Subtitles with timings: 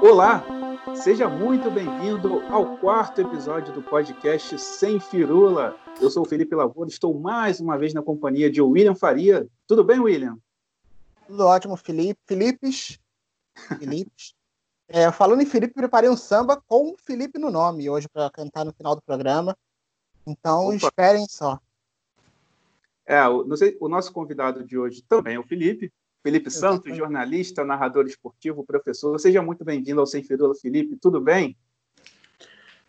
[0.00, 0.44] Olá,
[0.94, 5.76] seja muito bem-vindo ao quarto episódio do podcast Sem Firula.
[6.00, 9.48] Eu sou o Felipe Lavoura, estou mais uma vez na companhia de William Faria.
[9.66, 10.38] Tudo bem, William?
[11.26, 12.20] Tudo ótimo, Felipe.
[12.26, 12.98] Filipes.
[13.78, 14.34] Filipes.
[14.88, 18.72] É, falando em Felipe, preparei um samba com Felipe no nome hoje para cantar no
[18.72, 19.58] final do programa.
[20.24, 20.76] Então, Opa.
[20.76, 21.58] esperem só.
[23.04, 25.92] É, o, sei, o nosso convidado de hoje também é o Felipe.
[26.26, 29.16] Felipe Santos, jornalista, narrador esportivo, professor.
[29.20, 30.96] Seja muito bem-vindo ao Sem Firula, Felipe.
[30.96, 31.56] Tudo bem?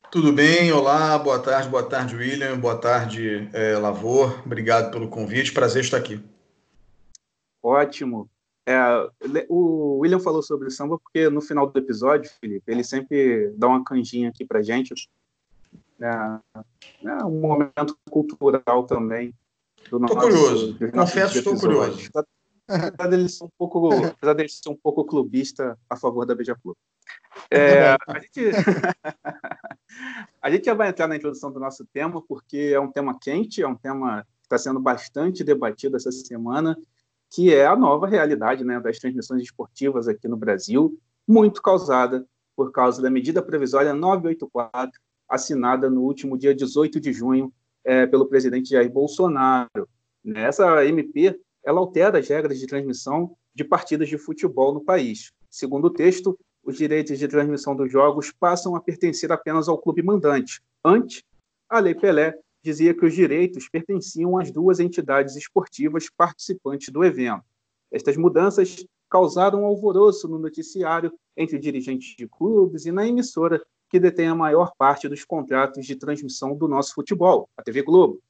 [0.09, 4.41] Tudo bem, olá, boa tarde, boa tarde, William, boa tarde, é, Lavor.
[4.43, 6.19] Obrigado pelo convite, prazer estar aqui.
[7.61, 8.27] Ótimo.
[8.65, 8.75] É,
[9.47, 13.67] o William falou sobre o samba porque no final do episódio, Felipe, ele sempre dá
[13.67, 15.07] uma canjinha aqui pra gente.
[16.01, 16.57] É,
[17.07, 19.31] é um momento cultural também.
[19.91, 22.09] Do nosso, curioso, confesso, estou curioso
[22.67, 26.75] apesar dele ser um pouco, apesar dele ser um pouco clubista a favor da Beija-Flor.
[27.49, 28.51] É, a, gente,
[30.41, 33.61] a gente já vai entrar na introdução do nosso tema, porque é um tema quente,
[33.61, 36.77] é um tema que está sendo bastante debatido essa semana,
[37.29, 42.71] que é a nova realidade né, das transmissões esportivas aqui no Brasil, muito causada por
[42.71, 48.69] causa da medida provisória 984, assinada no último dia 18 de junho é, pelo presidente
[48.69, 49.88] Jair Bolsonaro.
[50.35, 55.33] Essa MP ela altera as regras de transmissão de partidas de futebol no país.
[55.51, 60.01] Segundo o texto, os direitos de transmissão dos jogos passam a pertencer apenas ao clube
[60.01, 60.61] mandante.
[60.83, 61.25] Antes,
[61.67, 67.43] a Lei Pelé dizia que os direitos pertenciam às duas entidades esportivas participantes do evento.
[67.91, 74.27] Estas mudanças causaram alvoroço no noticiário entre dirigentes de clubes e na emissora que detém
[74.27, 78.21] a maior parte dos contratos de transmissão do nosso futebol, a TV Globo.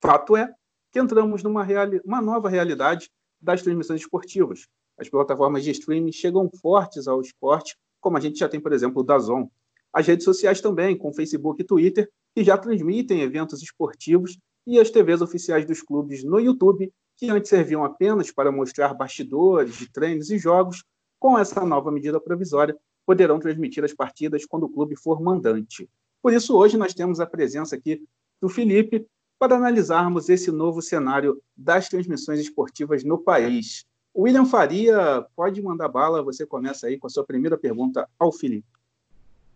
[0.00, 0.54] Fato é
[0.92, 1.66] que entramos numa
[2.04, 4.68] uma nova realidade das transmissões esportivas.
[4.98, 9.00] As plataformas de streaming chegam fortes ao esporte, como a gente já tem, por exemplo,
[9.00, 9.48] o Dazon.
[9.92, 14.90] As redes sociais também, com Facebook e Twitter, que já transmitem eventos esportivos, e as
[14.90, 20.30] TVs oficiais dos clubes no YouTube, que antes serviam apenas para mostrar bastidores de treinos
[20.30, 20.84] e jogos,
[21.18, 22.76] com essa nova medida provisória,
[23.06, 25.88] poderão transmitir as partidas quando o clube for mandante.
[26.22, 28.02] Por isso, hoje nós temos a presença aqui
[28.40, 29.06] do Felipe,
[29.42, 33.84] para analisarmos esse novo cenário das transmissões esportivas no país.
[34.16, 38.68] William Faria, pode mandar bala, você começa aí com a sua primeira pergunta ao Felipe.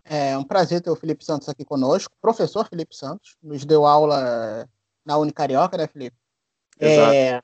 [0.05, 4.69] É um prazer ter o Felipe Santos aqui conosco, professor Felipe Santos, nos deu aula
[5.05, 6.17] na Unicarioca, né, Felipe?
[6.81, 7.13] Exato.
[7.13, 7.41] É,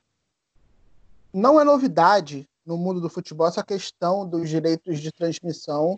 [1.33, 5.97] não é novidade no mundo do futebol essa questão dos direitos de transmissão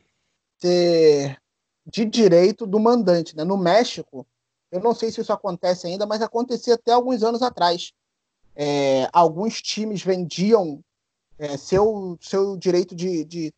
[0.60, 1.42] ser
[1.88, 3.36] de direito do mandante.
[3.36, 3.44] Né?
[3.44, 4.28] No México,
[4.72, 7.92] eu não sei se isso acontece ainda, mas acontecia até alguns anos atrás.
[8.56, 10.82] É, alguns times vendiam
[11.38, 13.54] é, seu, seu direito de, de,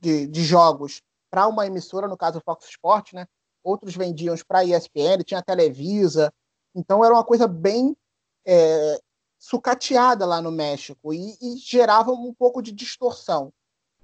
[0.00, 3.26] de, de jogos para uma emissora, no caso o Fox Sports, né?
[3.62, 6.32] outros vendiam para a ESPN, tinha a Televisa.
[6.74, 7.96] Então era uma coisa bem
[8.44, 9.00] é,
[9.38, 13.52] sucateada lá no México e, e gerava um pouco de distorção.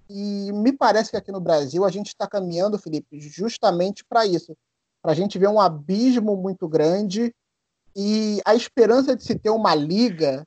[0.08, 4.56] E me parece que aqui no Brasil a gente está caminhando, Felipe, justamente para isso
[5.08, 7.34] para a gente ver um abismo muito grande
[7.96, 10.46] e a esperança de se ter uma liga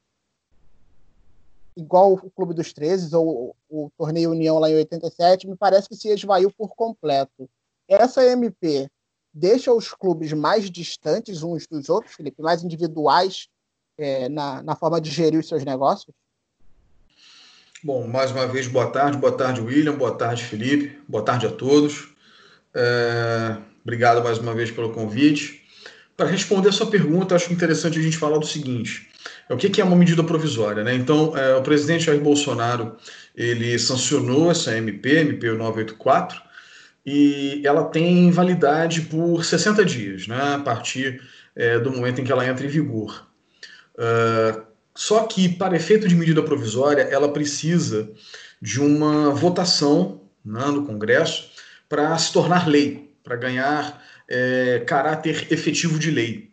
[1.76, 5.96] igual o Clube dos 13 ou o Torneio União lá em 87, me parece que
[5.96, 7.50] se esvaiu por completo.
[7.88, 8.88] Essa MP
[9.34, 13.48] deixa os clubes mais distantes uns dos outros, Felipe, mais individuais
[13.98, 16.16] é, na, na forma de gerir os seus negócios?
[17.84, 21.52] Bom, mais uma vez, boa tarde, boa tarde, William, boa tarde, Felipe, boa tarde a
[21.52, 22.14] todos.
[22.76, 25.62] É, Obrigado mais uma vez pelo convite.
[26.16, 29.10] Para responder a sua pergunta, acho interessante a gente falar do seguinte:
[29.50, 30.84] o que é uma medida provisória?
[30.84, 30.94] Né?
[30.94, 32.96] Então, é, o presidente Jair Bolsonaro
[33.36, 36.42] ele sancionou essa MP, MP 984,
[37.06, 40.56] e ela tem validade por 60 dias, né?
[40.56, 41.22] a partir
[41.56, 43.28] é, do momento em que ela entra em vigor.
[43.96, 44.62] Uh,
[44.94, 48.12] só que, para efeito de medida provisória, ela precisa
[48.62, 51.50] de uma votação né, no Congresso
[51.88, 56.52] para se tornar lei para ganhar é, caráter efetivo de lei.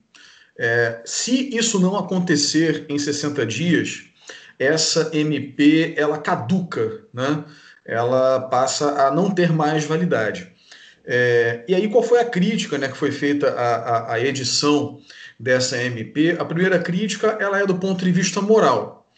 [0.59, 4.05] É, se isso não acontecer em 60 dias,
[4.59, 7.45] essa MP ela caduca, né?
[7.85, 10.53] ela passa a não ter mais validade.
[11.11, 15.01] É, e aí, qual foi a crítica né, que foi feita à, à, edição
[15.41, 16.37] dessa MP?
[16.39, 19.11] A primeira crítica ela é do ponto de vista moral,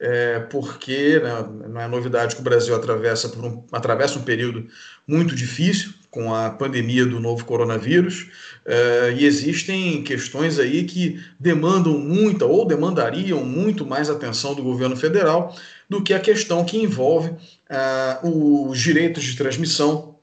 [0.00, 4.66] é, porque né, não é novidade que o Brasil atravessa, um, atravessa um período
[5.06, 8.28] muito difícil, com a pandemia do novo coronavírus,
[8.64, 14.96] uh, e existem questões aí que demandam muita ou demandariam muito mais atenção do governo
[14.96, 15.56] federal
[15.90, 20.14] do que a questão que envolve uh, os direitos de transmissão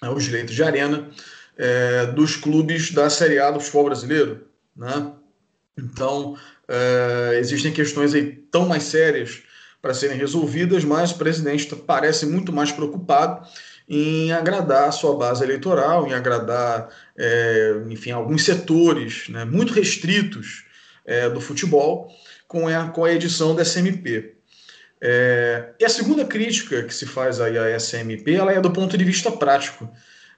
[0.00, 1.08] né, os direitos de arena
[2.14, 4.46] dos clubes da Série A do futebol brasileiro.
[4.74, 5.12] Né?
[5.76, 6.34] Então,
[7.38, 9.42] existem questões aí tão mais sérias
[9.82, 13.46] para serem resolvidas, mas o presidente parece muito mais preocupado
[13.92, 16.88] em agradar a sua base eleitoral, em agradar,
[17.18, 20.64] é, enfim, alguns setores né, muito restritos
[21.04, 22.08] é, do futebol
[22.46, 24.36] com a, com a edição da SMP.
[25.00, 28.96] É, e a segunda crítica que se faz aí à SMP, ela é do ponto
[28.96, 29.90] de vista prático,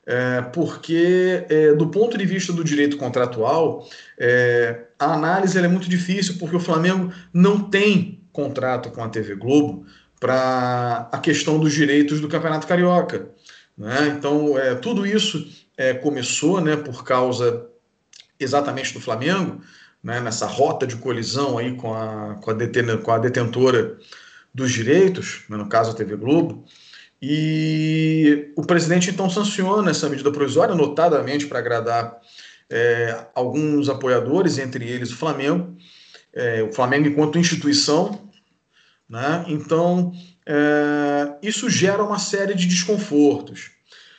[0.06, 3.87] é, porque é, do ponto de vista do direito contratual,
[4.19, 9.34] é, a análise é muito difícil porque o Flamengo não tem contrato com a TV
[9.34, 9.84] Globo
[10.19, 13.28] para a questão dos direitos do Campeonato Carioca.
[13.82, 14.14] Né?
[14.17, 15.44] Então, é, tudo isso
[15.76, 17.67] é, começou né, por causa
[18.38, 19.61] exatamente do Flamengo,
[20.00, 23.99] né, nessa rota de colisão aí com a, com a, deten com a detentora
[24.55, 26.64] dos direitos, né, no caso a TV Globo,
[27.20, 32.20] e o presidente então sanciona essa medida provisória, notadamente para agradar
[32.70, 35.76] é, alguns apoiadores, entre eles o Flamengo,
[36.32, 38.31] é, o Flamengo enquanto instituição,
[39.08, 39.44] né?
[39.49, 40.12] Então
[40.46, 43.70] é, isso gera uma série de desconfortos.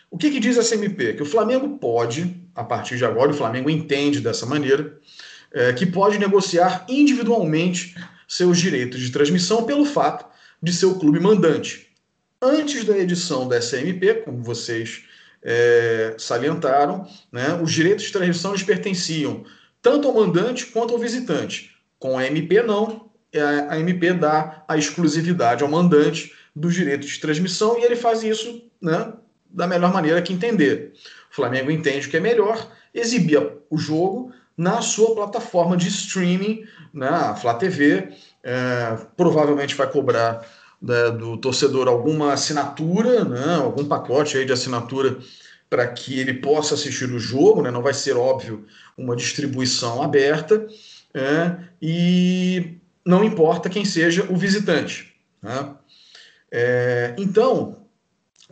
[0.09, 1.13] O que, que diz a CMP?
[1.13, 4.97] Que o Flamengo pode, a partir de agora, o Flamengo entende dessa maneira,
[5.51, 7.95] é, que pode negociar individualmente
[8.27, 10.25] seus direitos de transmissão pelo fato
[10.61, 11.87] de ser o clube mandante.
[12.41, 15.03] Antes da edição da SMP, como vocês
[15.41, 19.43] é, salientaram, né, os direitos de transmissão pertenciam
[19.81, 21.75] tanto ao mandante quanto ao visitante.
[21.99, 23.09] Com a MP, não.
[23.33, 28.23] É, a MP dá a exclusividade ao mandante dos direitos de transmissão e ele faz
[28.23, 29.11] isso né,
[29.49, 30.93] da melhor maneira que entender.
[31.31, 36.63] O Flamengo entende que é melhor exibir o jogo na sua plataforma de streaming,
[36.93, 38.09] né, a Flá TV,
[38.43, 40.45] é, provavelmente vai cobrar
[40.79, 45.17] né, do torcedor alguma assinatura, né, algum pacote aí de assinatura
[45.69, 48.65] para que ele possa assistir o jogo, né, não vai ser óbvio
[48.95, 50.67] uma distribuição aberta,
[51.15, 55.13] é, e não importa quem seja o visitante.
[55.41, 55.73] Né?
[56.51, 57.83] É, então,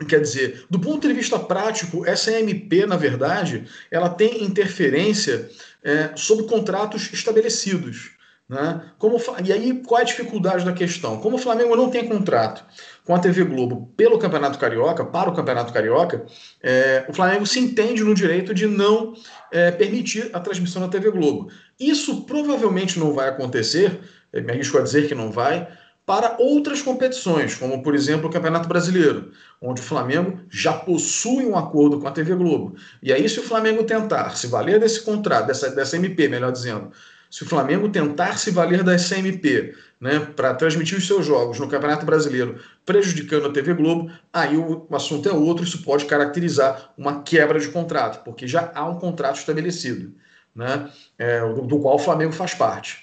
[0.08, 5.48] quer dizer, do ponto de vista prático, essa MP, na verdade, ela tem interferência
[5.82, 8.12] é, sobre contratos estabelecidos.
[8.48, 8.82] Né?
[8.98, 11.18] Como, e aí, qual é a dificuldade da questão?
[11.20, 12.62] Como o Flamengo não tem contrato
[13.04, 16.26] com a TV Globo pelo Campeonato Carioca, para o Campeonato Carioca,
[16.62, 19.14] é, o Flamengo se entende no direito de não
[19.50, 21.50] é, permitir a transmissão da TV Globo.
[21.80, 24.00] Isso provavelmente não vai acontecer,
[24.40, 25.68] me arrisco a dizer que não vai,
[26.04, 29.30] para outras competições, como por exemplo o Campeonato Brasileiro,
[29.60, 32.74] onde o Flamengo já possui um acordo com a TV Globo.
[33.02, 36.90] E aí, se o Flamengo tentar se valer desse contrato, dessa, dessa MP, melhor dizendo,
[37.30, 41.68] se o Flamengo tentar se valer da SMP né, para transmitir os seus jogos no
[41.68, 46.92] Campeonato Brasileiro, prejudicando a TV Globo, aí o, o assunto é outro, isso pode caracterizar
[46.98, 50.12] uma quebra de contrato, porque já há um contrato estabelecido,
[50.54, 53.01] né, é, do, do qual o Flamengo faz parte.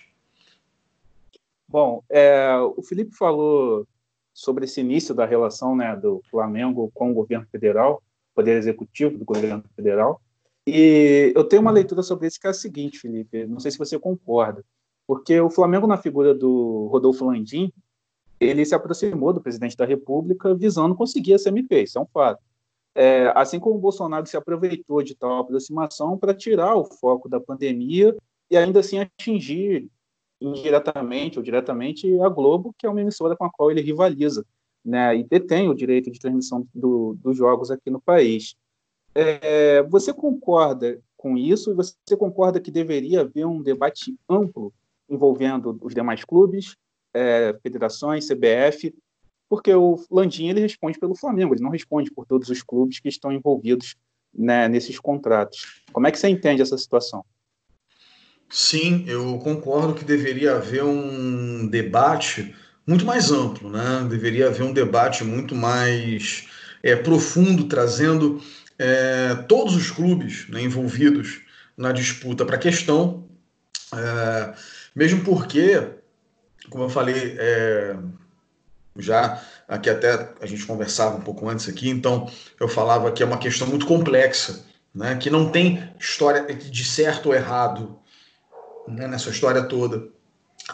[1.70, 3.88] Bom, é, o Felipe falou
[4.34, 8.02] sobre esse início da relação né, do Flamengo com o governo federal,
[8.34, 10.20] poder executivo do governo federal.
[10.66, 13.78] E eu tenho uma leitura sobre isso que é a seguinte, Felipe, não sei se
[13.78, 14.66] você concorda,
[15.06, 17.72] porque o Flamengo, na figura do Rodolfo Landim,
[18.40, 22.42] ele se aproximou do presidente da República visando conseguir essa MP, isso é um fato.
[22.96, 27.40] É, assim como o Bolsonaro se aproveitou de tal aproximação para tirar o foco da
[27.40, 28.16] pandemia
[28.50, 29.88] e ainda assim atingir
[30.42, 34.46] indiretamente ou diretamente a Globo, que é uma emissora com a qual ele rivaliza,
[34.84, 38.56] né, e detém o direito de transmissão do, dos jogos aqui no país.
[39.14, 41.76] É, você concorda com isso?
[41.76, 44.74] Você concorda que deveria haver um debate amplo
[45.10, 46.76] envolvendo os demais clubes,
[47.14, 48.94] é, federações, CBF,
[49.50, 53.10] porque o Landim ele responde pelo Flamengo, ele não responde por todos os clubes que
[53.10, 53.96] estão envolvidos
[54.34, 55.84] né, nesses contratos.
[55.92, 57.26] Como é que você entende essa situação?
[58.50, 64.06] Sim, eu concordo que deveria haver um debate muito mais amplo, né?
[64.10, 66.48] Deveria haver um debate muito mais
[66.82, 68.42] é, profundo, trazendo
[68.78, 71.42] é, todos os clubes né, envolvidos
[71.78, 73.28] na disputa para a questão,
[73.94, 74.54] é,
[74.96, 75.88] mesmo porque,
[76.70, 77.96] como eu falei, é,
[78.98, 82.30] já aqui até a gente conversava um pouco antes aqui, então
[82.60, 87.28] eu falava que é uma questão muito complexa, né, que não tem história de certo
[87.28, 87.99] ou errado,
[88.88, 90.08] né, nessa história toda.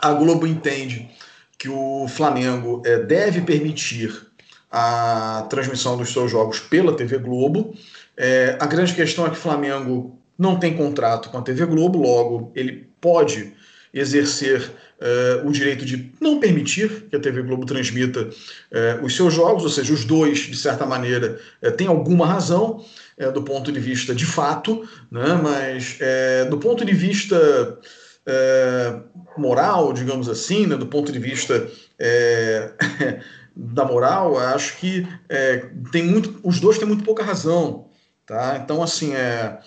[0.01, 1.09] A Globo entende
[1.57, 4.27] que o Flamengo é, deve permitir
[4.71, 7.73] a transmissão dos seus jogos pela TV Globo.
[8.17, 11.99] É, a grande questão é que o Flamengo não tem contrato com a TV Globo,
[11.99, 13.53] logo ele pode
[13.93, 14.69] exercer
[14.99, 18.29] eh, o direito de não permitir que a TV Globo transmita
[18.71, 22.83] eh, os seus jogos, ou seja, os dois, de certa maneira, eh, têm alguma razão
[23.33, 25.39] do ponto de vista de fato, né?
[25.41, 25.97] mas
[26.49, 27.79] do ponto de vista
[29.37, 30.75] moral, digamos assim, né?
[30.75, 31.69] do ponto de vista
[33.55, 35.07] da moral, acho que
[35.91, 37.87] tem muito, os dois têm muito pouca razão.
[38.25, 38.59] Tá?
[38.61, 39.59] Então, assim, é,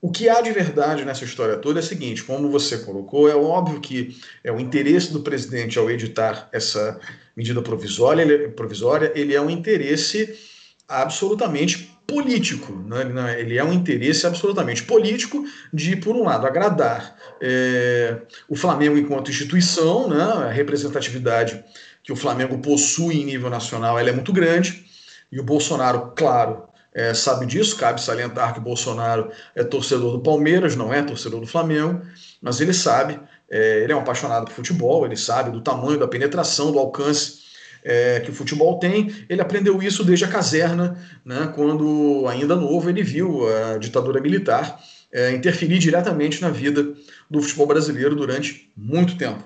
[0.00, 3.34] o que há de verdade nessa história toda é o seguinte: como você colocou, é
[3.34, 7.00] óbvio que é o interesse do presidente ao editar essa
[7.36, 10.38] medida provisória, ele, provisória, ele é um interesse
[10.86, 13.40] absolutamente político, né?
[13.40, 19.30] ele é um interesse absolutamente político de, por um lado, agradar é, o Flamengo enquanto
[19.30, 20.22] instituição, né?
[20.22, 21.64] a representatividade
[22.04, 24.84] que o Flamengo possui em nível nacional é muito grande,
[25.32, 27.76] e o Bolsonaro, claro, é, sabe disso.
[27.76, 32.00] Cabe salientar que Bolsonaro é torcedor do Palmeiras, não é torcedor do Flamengo,
[32.40, 33.20] mas ele sabe,
[33.50, 37.45] é, ele é um apaixonado por futebol, ele sabe do tamanho, da penetração, do alcance
[37.86, 39.14] é, que o futebol tem.
[39.28, 44.78] Ele aprendeu isso desde a caserna, né, quando, ainda novo, ele viu a ditadura militar
[45.12, 46.92] é, interferir diretamente na vida
[47.30, 49.42] do futebol brasileiro durante muito tempo.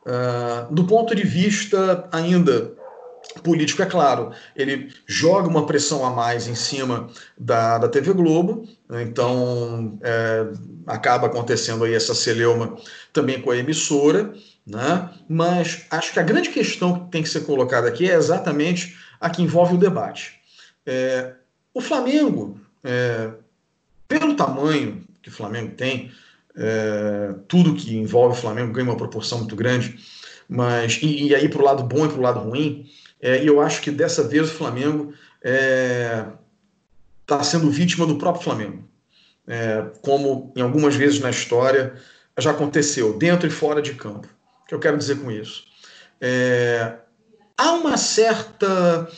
[0.00, 2.72] Uh, do ponto de vista ainda
[3.42, 7.08] político, é claro, ele joga uma pressão a mais em cima
[7.38, 9.02] da, da TV Globo, né?
[9.02, 10.46] então é,
[10.86, 12.76] acaba acontecendo aí essa celeuma
[13.12, 14.32] também com a emissora,
[14.70, 15.10] né?
[15.28, 19.28] mas acho que a grande questão que tem que ser colocada aqui é exatamente a
[19.28, 20.40] que envolve o debate.
[20.86, 21.34] É,
[21.74, 23.30] o Flamengo, é,
[24.06, 26.12] pelo tamanho que o Flamengo tem,
[26.56, 29.98] é, tudo que envolve o Flamengo ganha uma proporção muito grande,
[30.48, 32.88] mas e, e aí para o lado bom e para o lado ruim,
[33.20, 35.12] é, eu acho que dessa vez o Flamengo
[35.42, 38.88] está é, sendo vítima do próprio Flamengo.
[39.46, 41.94] É, como em algumas vezes na história
[42.38, 44.28] já aconteceu, dentro e fora de campo.
[44.70, 45.64] Que eu quero dizer com isso?
[46.20, 46.94] É,
[47.58, 49.10] há uma certa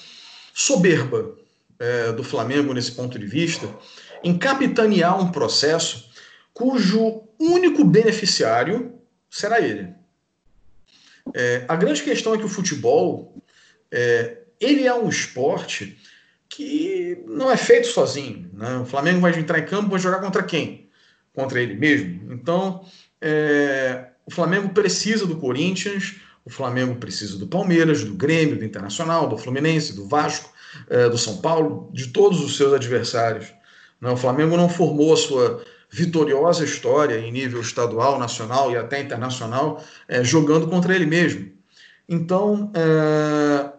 [0.55, 1.37] soberba
[1.79, 3.69] é, do Flamengo nesse ponto de vista
[4.25, 6.11] em capitanear um processo
[6.55, 9.93] cujo único beneficiário será ele.
[11.35, 13.37] É, a grande questão é que o futebol
[13.91, 15.99] é, ele é um esporte
[16.49, 18.49] que não é feito sozinho.
[18.55, 18.79] Né?
[18.79, 20.89] O Flamengo vai entrar em campo, vai jogar contra quem?
[21.35, 22.33] Contra ele mesmo.
[22.33, 22.87] Então,
[23.21, 29.29] é, o Flamengo precisa do Corinthians, o Flamengo precisa do Palmeiras, do Grêmio, do Internacional,
[29.29, 30.51] do Fluminense, do Vasco,
[30.89, 33.53] é, do São Paulo, de todos os seus adversários.
[34.01, 34.11] Né?
[34.11, 39.85] O Flamengo não formou a sua vitoriosa história em nível estadual, nacional e até internacional
[40.09, 41.53] é, jogando contra ele mesmo.
[42.09, 43.71] Então, é,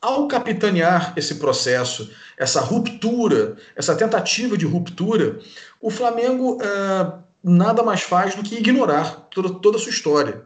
[0.00, 5.40] ao capitanear esse processo, essa ruptura, essa tentativa de ruptura,
[5.80, 10.42] o Flamengo é, nada mais faz do que ignorar toda, toda a sua história.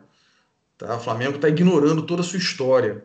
[0.76, 0.96] Tá?
[0.96, 3.04] O Flamengo está ignorando toda a sua história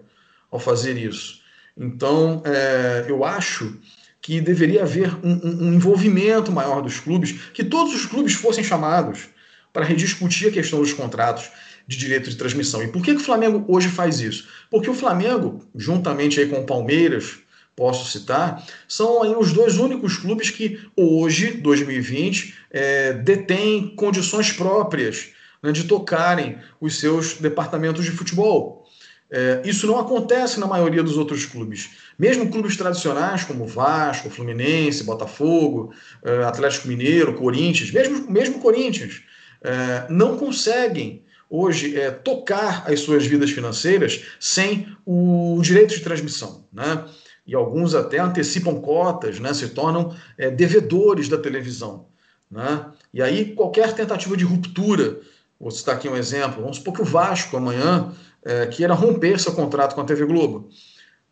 [0.52, 1.42] ao fazer isso.
[1.78, 3.78] Então, é, eu acho
[4.22, 9.30] que deveria haver um, um, envolvimento maior dos clubes, que todos os clubes fossem chamados
[9.72, 11.52] para rediscutir a questão dos contratos,
[11.88, 12.82] de direito de transmissão.
[12.82, 14.48] E por que, que o Flamengo hoje faz isso?
[14.72, 17.38] Porque o Flamengo, juntamente aí com o Palmeiras,
[17.76, 25.32] posso citar, são aí os dois únicos clubes que hoje, 2020, é, detêm condições próprias
[25.62, 28.86] né, de tocarem os seus departamentos de futebol.
[29.30, 31.90] É, isso não acontece na maioria dos outros clubes.
[32.18, 39.24] Mesmo clubes tradicionais como Vasco, Fluminense, Botafogo, é, Atlético Mineiro, Corinthians, mesmo, mesmo Corinthians,
[39.62, 46.66] é, não conseguem hoje é, tocar as suas vidas financeiras sem o direito de transmissão,
[46.72, 47.04] né?
[47.46, 49.54] E alguns até antecipam cotas, né?
[49.54, 52.08] Se tornam é, devedores da televisão,
[52.50, 52.86] né?
[53.14, 55.20] E aí qualquer tentativa de ruptura,
[55.60, 58.12] vou citar aqui um exemplo, vamos supor que o Vasco amanhã
[58.44, 60.70] é, queira romper seu contrato com a TV Globo.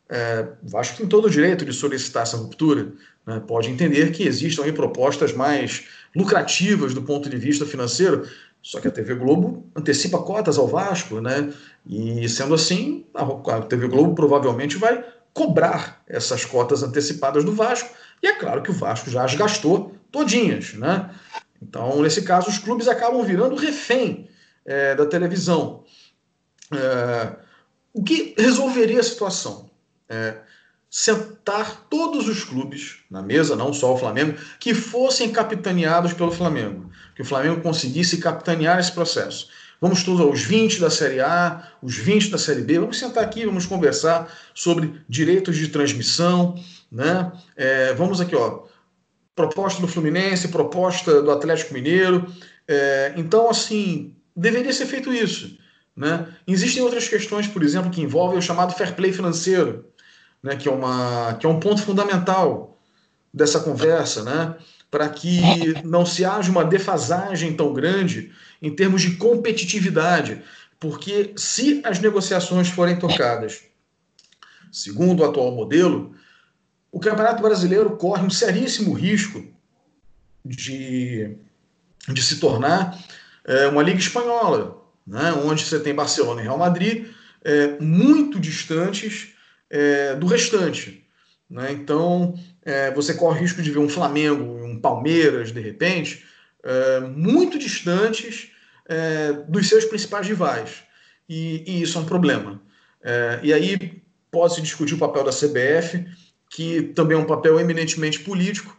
[0.10, 2.91] É, o Vasco tem todo o direito de solicitar essa ruptura,
[3.25, 3.41] né?
[3.48, 8.27] pode entender que existam propostas mais lucrativas do ponto de vista financeiro,
[8.62, 11.51] só que a TV Globo antecipa cotas ao Vasco, né?
[11.86, 15.03] E sendo assim, a TV Globo provavelmente vai
[15.34, 17.90] cobrar essas cotas antecipadas do Vasco.
[18.22, 21.10] E é claro que o Vasco já as gastou todinhas, né?
[21.62, 24.30] Então, nesse caso, os clubes acabam virando refém
[24.66, 25.84] é, da televisão.
[26.72, 27.36] É,
[27.94, 29.70] o que resolveria a situação?
[30.10, 30.38] É,
[30.90, 36.92] sentar todos os clubes na mesa, não só o Flamengo, que fossem capitaneados pelo Flamengo,
[37.16, 39.50] que o Flamengo conseguisse capitanear esse processo.
[39.84, 43.46] Vamos todos os 20 da Série A, os 20 da Série B, vamos sentar aqui,
[43.46, 46.56] vamos conversar sobre direitos de transmissão,
[46.90, 47.30] né?
[47.54, 48.62] É, vamos aqui, ó,
[49.36, 52.25] proposta do Fluminense, proposta do Atlético Mineiro.
[52.66, 55.58] É, então, assim, deveria ser feito isso.
[55.94, 56.30] Né?
[56.48, 59.84] Existem outras questões, por exemplo, que envolvem o chamado fair play financeiro,
[60.42, 60.56] né?
[60.56, 62.80] que, é uma, que é um ponto fundamental
[63.34, 64.56] dessa conversa, né?
[64.94, 65.42] Para que
[65.84, 68.32] não se haja uma defasagem tão grande
[68.62, 70.44] em termos de competitividade.
[70.80, 73.64] Porque se as negociações forem tocadas
[74.72, 76.14] segundo o atual modelo,
[76.92, 79.44] o Campeonato Brasileiro corre um seríssimo risco
[80.46, 81.38] de,
[82.08, 82.96] de se tornar
[83.46, 87.08] é, uma Liga Espanhola, né, onde você tem Barcelona e Real Madrid
[87.44, 89.34] é, muito distantes
[89.72, 91.04] é, do restante.
[91.50, 91.72] Né?
[91.72, 96.25] Então, é, você corre risco de ver um Flamengo um Palmeiras, de repente,
[96.63, 98.51] é, muito distantes
[98.88, 100.84] é, dos seus principais rivais.
[101.27, 102.62] E, e, isso é um problema.
[103.41, 104.01] e aí
[104.32, 106.05] pode-se discutir o papel da CBF,
[106.50, 108.75] que também é um papel eminentemente político,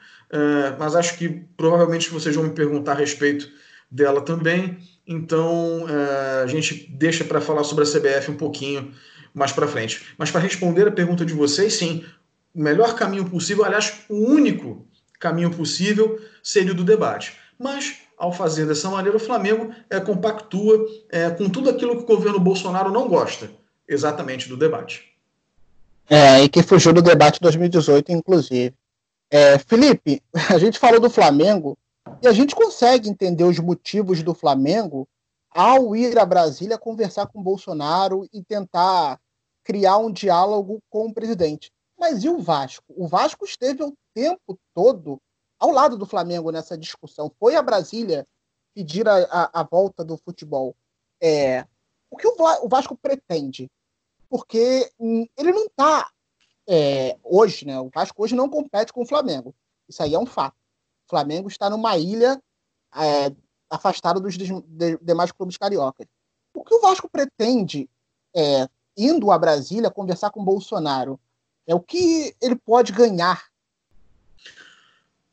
[0.79, 3.49] mas acho que provavelmente vocês vão me perguntar a respeito
[3.91, 4.79] dela também.
[5.07, 8.93] Então é, a gente deixa para falar sobre a CBF um pouquinho
[9.33, 10.03] mais para frente.
[10.17, 12.05] Mas para responder a pergunta de vocês, sim,
[12.55, 14.87] o melhor caminho possível, aliás, o único
[15.19, 17.37] caminho possível seria o do debate.
[17.59, 22.17] Mas ao fazer dessa maneira, o Flamengo é, compactua é, com tudo aquilo que o
[22.17, 23.51] governo Bolsonaro não gosta,
[23.89, 25.13] exatamente do debate.
[26.09, 28.75] É, e que fugiu do debate 2018, inclusive.
[29.31, 31.77] É, Felipe, a gente falou do Flamengo,
[32.23, 35.09] e a gente consegue entender os motivos do Flamengo
[35.51, 39.19] ao ir a Brasília conversar com Bolsonaro e tentar
[39.63, 41.73] criar um diálogo com o presidente.
[42.05, 42.85] Mas e o Vasco?
[42.91, 45.19] O Vasco esteve o tempo todo
[45.59, 47.33] ao lado do Flamengo nessa discussão.
[47.41, 48.29] Foi a Brasília
[48.75, 50.77] pedir a, a, a volta do futebol.
[51.19, 51.67] É,
[52.11, 53.71] o que o, o, Vasco pretende?
[54.29, 56.11] Porque hum, ele não está
[56.69, 57.81] é, hoje, né?
[57.81, 59.55] O Vasco hoje não compete com o Flamengo.
[59.89, 60.59] Isso aí é um fato.
[61.07, 62.39] O Flamengo está numa ilha
[62.95, 63.35] é,
[63.71, 66.07] afastado dos de, de, demais clubes cariocas.
[66.55, 67.89] O que o Vasco pretende,
[68.37, 71.19] é, indo a Brasília conversar com Bolsonaro,
[71.67, 73.43] é o que ele pode ganhar?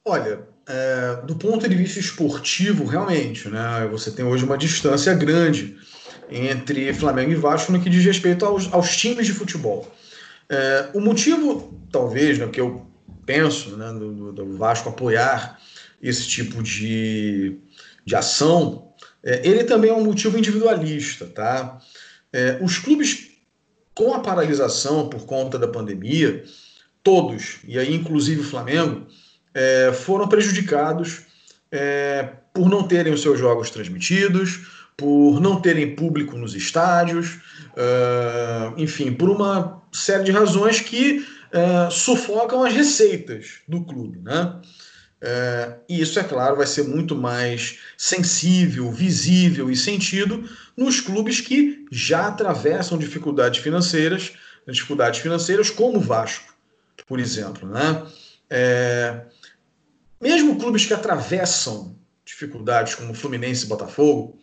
[0.04, 5.78] Olha, é, do ponto de vista esportivo, realmente, né, você tem hoje uma distância grande
[6.30, 9.92] entre Flamengo e Vasco no que diz respeito aos, aos times de futebol.
[10.50, 12.86] É, o motivo, talvez, né, que eu
[13.26, 15.60] penso né, do, do Vasco apoiar
[16.02, 17.58] esse tipo de,
[18.06, 18.92] de ação,
[19.24, 21.26] é, ele também é um motivo individualista.
[21.26, 21.80] Tá?
[22.34, 23.31] É, os clubes
[23.94, 26.44] com a paralisação por conta da pandemia,
[27.04, 29.06] todos, e aí inclusive o Flamengo,
[29.54, 31.22] é, foram prejudicados
[31.72, 37.40] é, por não terem os seus jogos transmitidos, por não terem público nos estádios,
[37.74, 44.20] uh, enfim, por uma série de razões que uh, sufocam as receitas do clube.
[44.20, 44.56] Né?
[45.22, 51.40] Uh, e isso, é claro, vai ser muito mais sensível, visível e sentido nos clubes
[51.40, 54.34] que já atravessam dificuldades financeiras,
[54.68, 56.56] dificuldades financeiras como o Vasco,
[57.06, 57.70] por exemplo.
[57.70, 58.04] Né?
[58.50, 59.22] É,
[60.20, 64.40] mesmo clubes que atravessam dificuldades como Fluminense e Botafogo,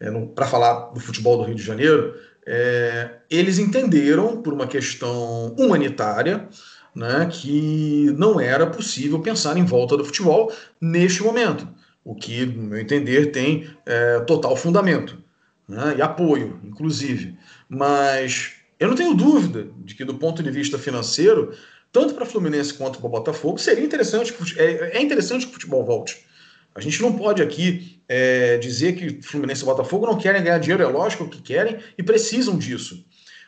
[0.00, 5.54] é, para falar do futebol do Rio de Janeiro, é, eles entenderam, por uma questão
[5.58, 6.48] humanitária,
[6.96, 11.68] né, que não era possível pensar em volta do futebol neste momento,
[12.02, 15.22] o que, no meu entender, tem é, total fundamento
[15.68, 17.36] né, e apoio, inclusive.
[17.68, 21.52] Mas eu não tenho dúvida de que, do ponto de vista financeiro,
[21.92, 26.24] tanto para Fluminense quanto para Botafogo, seria interessante, é, é interessante que o futebol volte.
[26.74, 30.82] A gente não pode aqui é, dizer que Fluminense e Botafogo não querem ganhar dinheiro,
[30.82, 33.04] é lógico que querem e precisam disso.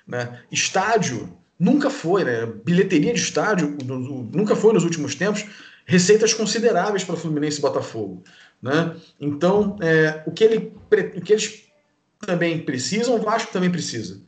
[0.07, 0.41] Né?
[0.51, 2.47] Estádio nunca foi, né?
[2.65, 3.77] bilheteria de estádio
[4.33, 5.45] nunca foi nos últimos tempos
[5.85, 8.23] receitas consideráveis para Fluminense e Botafogo.
[8.63, 8.95] Né?
[9.19, 10.73] Então, é, o, que ele,
[11.17, 11.65] o que eles
[12.21, 14.21] também precisam, o Vasco também precisa,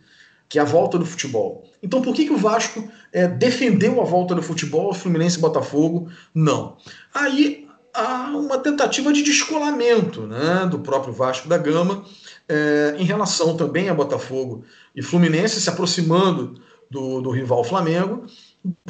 [0.49, 1.69] que é a volta do futebol.
[1.83, 6.09] Então, por que, que o Vasco é, defendeu a volta do futebol, Fluminense e Botafogo?
[6.35, 6.77] Não.
[7.15, 12.05] Aí há uma tentativa de descolamento né, do próprio Vasco da Gama
[12.49, 14.65] é, em relação também a Botafogo
[14.95, 18.27] e Fluminense se aproximando do, do rival Flamengo,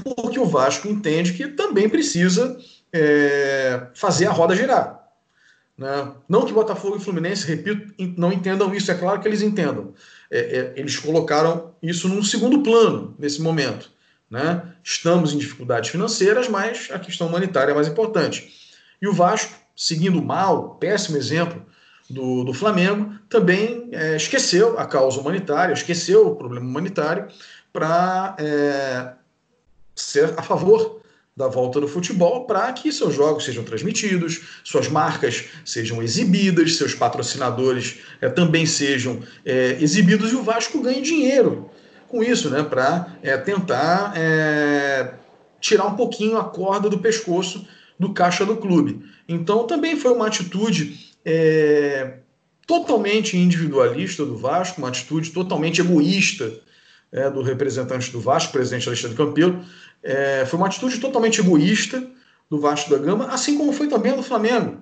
[0.03, 2.57] porque o Vasco entende que também precisa
[2.93, 5.01] é, fazer a roda girar.
[5.77, 6.13] Né?
[6.29, 9.93] Não que Botafogo e Fluminense, repito, não entendam isso, é claro que eles entendam.
[10.31, 13.91] É, é, eles colocaram isso num segundo plano nesse momento.
[14.31, 14.63] Né?
[14.83, 18.51] Estamos em dificuldades financeiras, mas a questão humanitária é mais importante.
[19.01, 21.65] E o Vasco, seguindo mal, péssimo exemplo
[22.09, 27.29] do, do Flamengo, também é, esqueceu a causa humanitária, esqueceu o problema humanitário
[27.73, 29.13] para é,
[29.95, 31.01] ser a favor
[31.37, 36.95] da volta do futebol para que seus jogos sejam transmitidos, suas marcas sejam exibidas, seus
[36.95, 41.71] patrocinadores é, também sejam é, exibidos e o Vasco ganhe dinheiro
[42.09, 44.15] com isso, né, para é, tentar
[45.61, 47.65] tirar um pouquinho a corda do pescoço
[47.99, 49.05] do caixa do clube.
[49.29, 51.15] Então também foi uma atitude
[52.67, 56.61] totalmente individualista do Vasco, uma atitude totalmente egoísta
[57.33, 59.65] do representante do Vasco, presidente Alexandre Campelo,
[60.03, 62.07] é, foi uma atitude totalmente egoísta
[62.49, 64.79] do Vasco da Gama, assim como foi também a do Flamengo.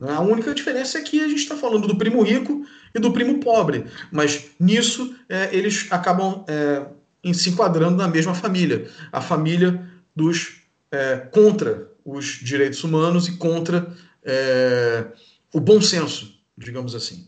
[0.00, 3.40] A única diferença é que a gente está falando do primo rico e do primo
[3.40, 6.86] pobre, mas nisso é, eles acabam é,
[7.32, 13.94] se enquadrando na mesma família, a família dos é, contra os direitos humanos e contra
[14.22, 15.06] é,
[15.52, 17.26] o bom senso, digamos assim.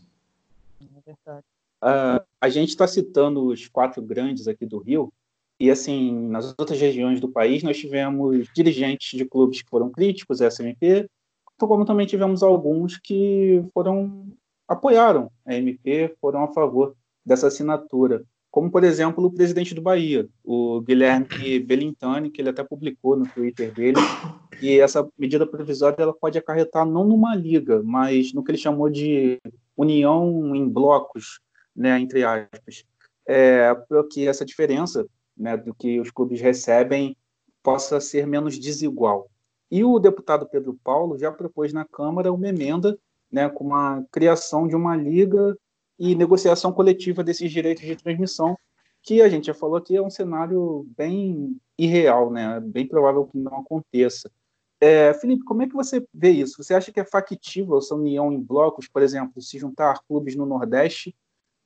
[0.79, 1.45] É verdade.
[1.81, 5.11] Uh, a gente está citando os quatro grandes aqui do Rio,
[5.59, 10.39] e assim, nas outras regiões do país, nós tivemos dirigentes de clubes que foram críticos
[10.39, 11.09] SMP,
[11.57, 14.31] como também tivemos alguns que foram
[14.65, 18.23] apoiaram a MP, foram a favor dessa assinatura.
[18.51, 23.27] Como, por exemplo, o presidente do Bahia, o Guilherme Belintani, que ele até publicou no
[23.27, 23.97] Twitter dele,
[24.61, 28.89] e essa medida provisória ela pode acarretar não numa liga, mas no que ele chamou
[28.89, 29.39] de
[29.75, 31.39] união em blocos,
[31.79, 32.83] né, entre aspas,
[33.25, 37.15] é, porque essa diferença né, do que os clubes recebem
[37.63, 39.29] possa ser menos desigual.
[39.71, 42.99] E o deputado Pedro Paulo já propôs na Câmara uma emenda
[43.31, 45.57] né, com a criação de uma liga
[45.97, 48.57] e negociação coletiva desses direitos de transmissão,
[49.01, 53.37] que a gente já falou aqui é um cenário bem irreal, né, bem provável que
[53.37, 54.29] não aconteça.
[54.81, 56.61] É, Felipe, como é que você vê isso?
[56.61, 60.45] Você acha que é factível essa união em blocos, por exemplo, se juntar clubes no
[60.45, 61.15] Nordeste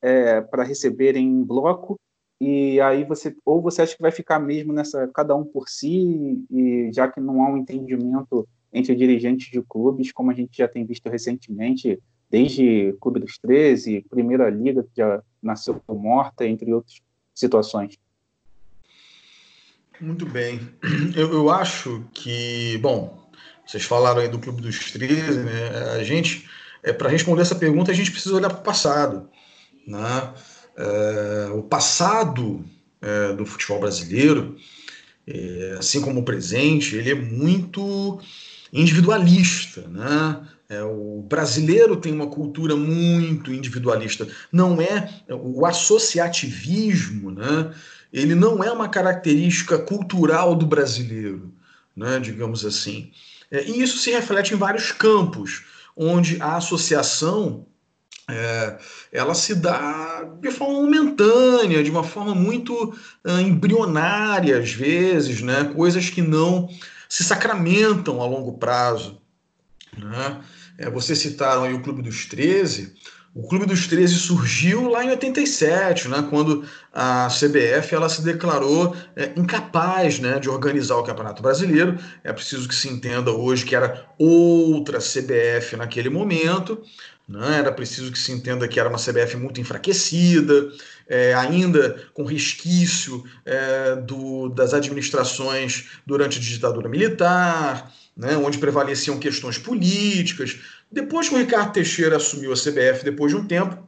[0.03, 1.97] é, para receberem em bloco
[2.41, 6.43] e aí você ou você acha que vai ficar mesmo nessa cada um por si
[6.51, 10.67] e já que não há um entendimento entre dirigentes de clubes como a gente já
[10.67, 11.97] tem visto recentemente
[12.29, 16.99] desde Clube dos 13, Primeira Liga que já nasceu morta entre outras
[17.33, 17.97] situações?
[20.01, 20.59] Muito bem.
[21.15, 23.23] Eu, eu acho que bom
[23.65, 25.69] vocês falaram aí do Clube dos 13 né?
[25.97, 26.49] A gente
[26.81, 29.29] é para responder essa pergunta a gente precisa olhar para o passado
[29.85, 30.33] né
[30.75, 32.65] é, o passado
[33.01, 34.55] é, do futebol brasileiro,
[35.27, 38.19] é, assim como o presente, ele é muito
[38.71, 40.47] individualista, né?
[40.89, 44.27] O brasileiro tem uma cultura muito individualista.
[44.51, 47.71] Não é o associativismo, né?
[48.11, 51.53] Ele não é uma característica cultural do brasileiro,
[51.95, 52.19] né?
[52.19, 53.11] Digamos assim.
[53.51, 55.63] E isso se reflete em vários campos,
[55.95, 57.67] onde a associação
[58.29, 58.77] é,
[59.11, 65.71] ela se dá de forma momentânea, de uma forma muito uh, embrionária às vezes, né?
[65.75, 66.69] coisas que não
[67.09, 69.21] se sacramentam a longo prazo.
[69.97, 70.41] Né?
[70.77, 72.95] É, vocês citaram aí o Clube dos 13.
[73.35, 78.95] O Clube dos 13 surgiu lá em 87, né, quando a CBF ela se declarou
[79.15, 81.97] é, incapaz né, de organizar o Campeonato Brasileiro.
[82.23, 86.83] É preciso que se entenda hoje que era outra CBF naquele momento.
[87.27, 87.59] Né?
[87.59, 90.71] Era preciso que se entenda que era uma CBF muito enfraquecida,
[91.07, 98.35] é, ainda com resquício é, do, das administrações durante a ditadura militar, né?
[98.37, 100.59] onde prevaleciam questões políticas.
[100.91, 103.87] Depois que o Ricardo Teixeira assumiu a CBF, depois de um tempo,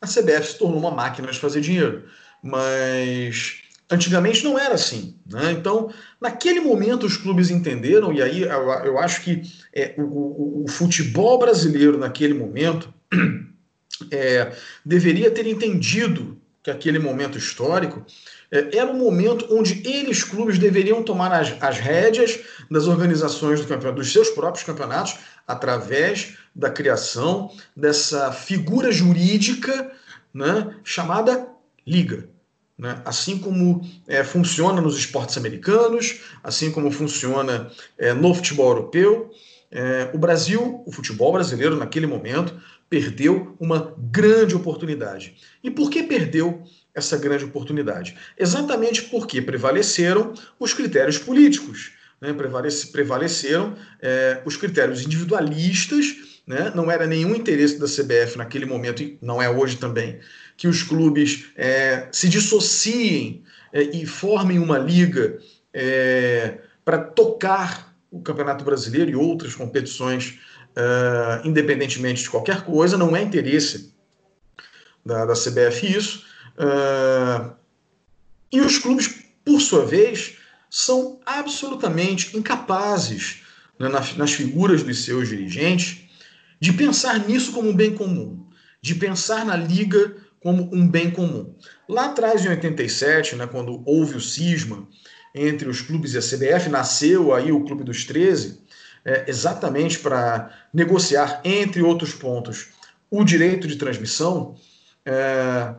[0.00, 2.04] a CBF se tornou uma máquina de fazer dinheiro.
[2.42, 3.63] Mas
[3.94, 5.16] Antigamente não era assim.
[5.24, 5.52] Né?
[5.52, 10.68] Então, naquele momento, os clubes entenderam, e aí eu, eu acho que é, o, o,
[10.68, 12.92] futebol brasileiro, naquele momento,
[14.10, 14.52] é,
[14.84, 18.04] deveria ter entendido que aquele momento histórico
[18.50, 23.66] é, era um momento onde eles, clubes, deveriam tomar as, as rédeas das organizações do
[23.66, 29.92] campeonato, dos seus próprios campeonatos, através da criação dessa figura jurídica
[30.32, 31.48] né, chamada
[31.86, 32.33] Liga.
[32.78, 33.00] Né?
[33.04, 39.30] Assim como é, funciona nos esportes americanos, assim como funciona é, no futebol europeu,
[39.70, 42.54] é, o Brasil, o futebol brasileiro, naquele momento,
[42.88, 45.34] perdeu uma grande oportunidade.
[45.62, 46.62] E por que perdeu
[46.94, 48.16] essa grande oportunidade?
[48.38, 52.32] Exatamente porque prevaleceram os critérios políticos, né?
[52.92, 56.14] prevaleceram é, os critérios individualistas,
[56.46, 56.70] né?
[56.74, 60.20] não era nenhum interesse da CBF naquele momento, e não é hoje também,
[60.56, 65.38] que os clubes é, se dissociem é, e formem uma liga
[65.72, 70.38] é, para tocar o Campeonato Brasileiro e outras competições,
[70.76, 73.92] é, independentemente de qualquer coisa, não é interesse
[75.04, 76.24] da, da CBF isso.
[76.56, 77.50] É,
[78.52, 80.36] e os clubes, por sua vez,
[80.70, 83.42] são absolutamente incapazes
[83.78, 86.04] né, nas figuras dos seus dirigentes
[86.60, 88.46] de pensar nisso como um bem comum,
[88.80, 91.54] de pensar na liga como um bem comum.
[91.88, 94.86] Lá atrás, em 87, né, quando houve o cisma
[95.34, 98.60] entre os clubes e a CBF, nasceu aí o Clube dos 13,
[99.06, 102.68] é, exatamente para negociar, entre outros pontos,
[103.10, 104.54] o direito de transmissão.
[105.06, 105.74] É,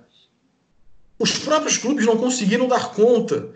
[1.20, 3.52] os próprios clubes não conseguiram dar conta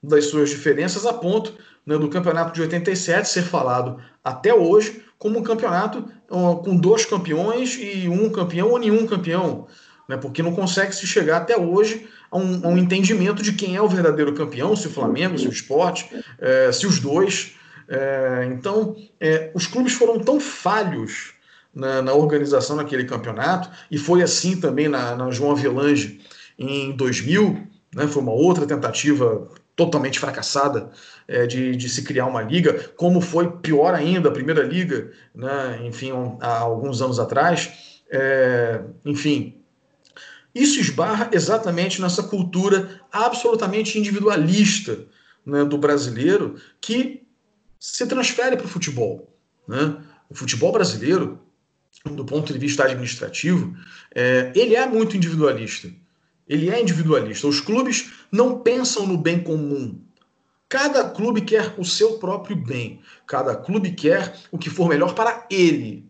[0.00, 5.40] das suas diferenças a ponto né, do campeonato de 87 ser falado até hoje como
[5.40, 9.66] um campeonato com dois campeões e um campeão ou nenhum campeão,
[10.12, 13.76] né, porque não consegue se chegar até hoje a um, a um, entendimento de quem
[13.76, 16.06] é o verdadeiro campeão, se o Flamengo, se o esporte,
[16.38, 17.54] é, se os dois.
[17.88, 21.32] É, então, é, os clubes foram tão falhos
[21.74, 26.20] na, na, organização daquele campeonato, e foi assim também na, na João Avelange
[26.58, 30.90] em 2000, né, foi uma outra tentativa totalmente fracassada
[31.26, 35.80] é, de, de, se criar uma liga, como foi pior ainda a primeira liga, né,
[35.84, 38.02] enfim, um, há alguns anos atrás.
[38.10, 39.61] É, enfim,
[40.54, 45.06] isso esbarra exatamente nessa cultura absolutamente individualista
[45.44, 47.22] né, do brasileiro que
[47.78, 49.34] se transfere para o futebol.
[49.66, 49.96] Né?
[50.28, 51.40] O futebol brasileiro,
[52.04, 53.76] do ponto de vista administrativo,
[54.14, 55.90] é, ele é muito individualista.
[56.48, 57.46] Ele é individualista.
[57.46, 60.00] Os clubes não pensam no bem comum.
[60.68, 63.00] Cada clube quer o seu próprio bem.
[63.26, 66.06] Cada clube quer o que for melhor para ele.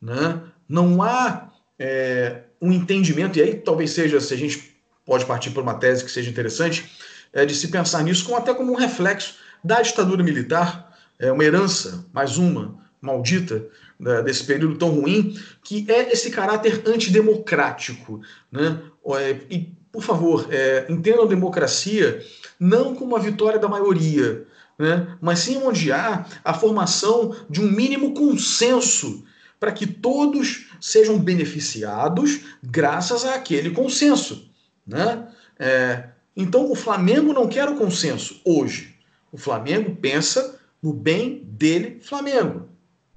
[0.00, 0.42] Né?
[0.68, 5.62] Não há é, um entendimento, e aí talvez seja, se a gente pode partir para
[5.62, 6.90] uma tese que seja interessante,
[7.32, 11.44] é de se pensar nisso como, até como um reflexo da ditadura militar, é uma
[11.44, 13.66] herança, mais uma, maldita,
[13.98, 18.20] né, desse período tão ruim, que é esse caráter antidemocrático.
[18.50, 18.80] Né?
[19.06, 22.22] É, e, por favor, é, entendam a democracia
[22.58, 24.46] não como a vitória da maioria,
[24.78, 25.16] né?
[25.20, 29.24] mas sim onde há a formação de um mínimo consenso
[29.58, 34.50] para que todos sejam beneficiados graças àquele consenso.
[34.86, 35.28] Né?
[35.58, 38.94] É, então, o Flamengo não quer o consenso hoje.
[39.32, 42.68] O Flamengo pensa no bem dele, Flamengo.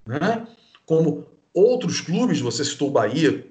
[0.06, 0.48] Né?
[0.86, 3.48] Como outros clubes, você citou o Bahia,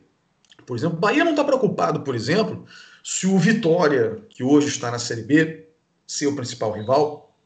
[0.66, 0.98] por exemplo.
[0.98, 2.64] Bahia não está preocupado, por exemplo,
[3.02, 5.68] se o Vitória, que hoje está na Série B,
[6.06, 7.36] ser o principal rival.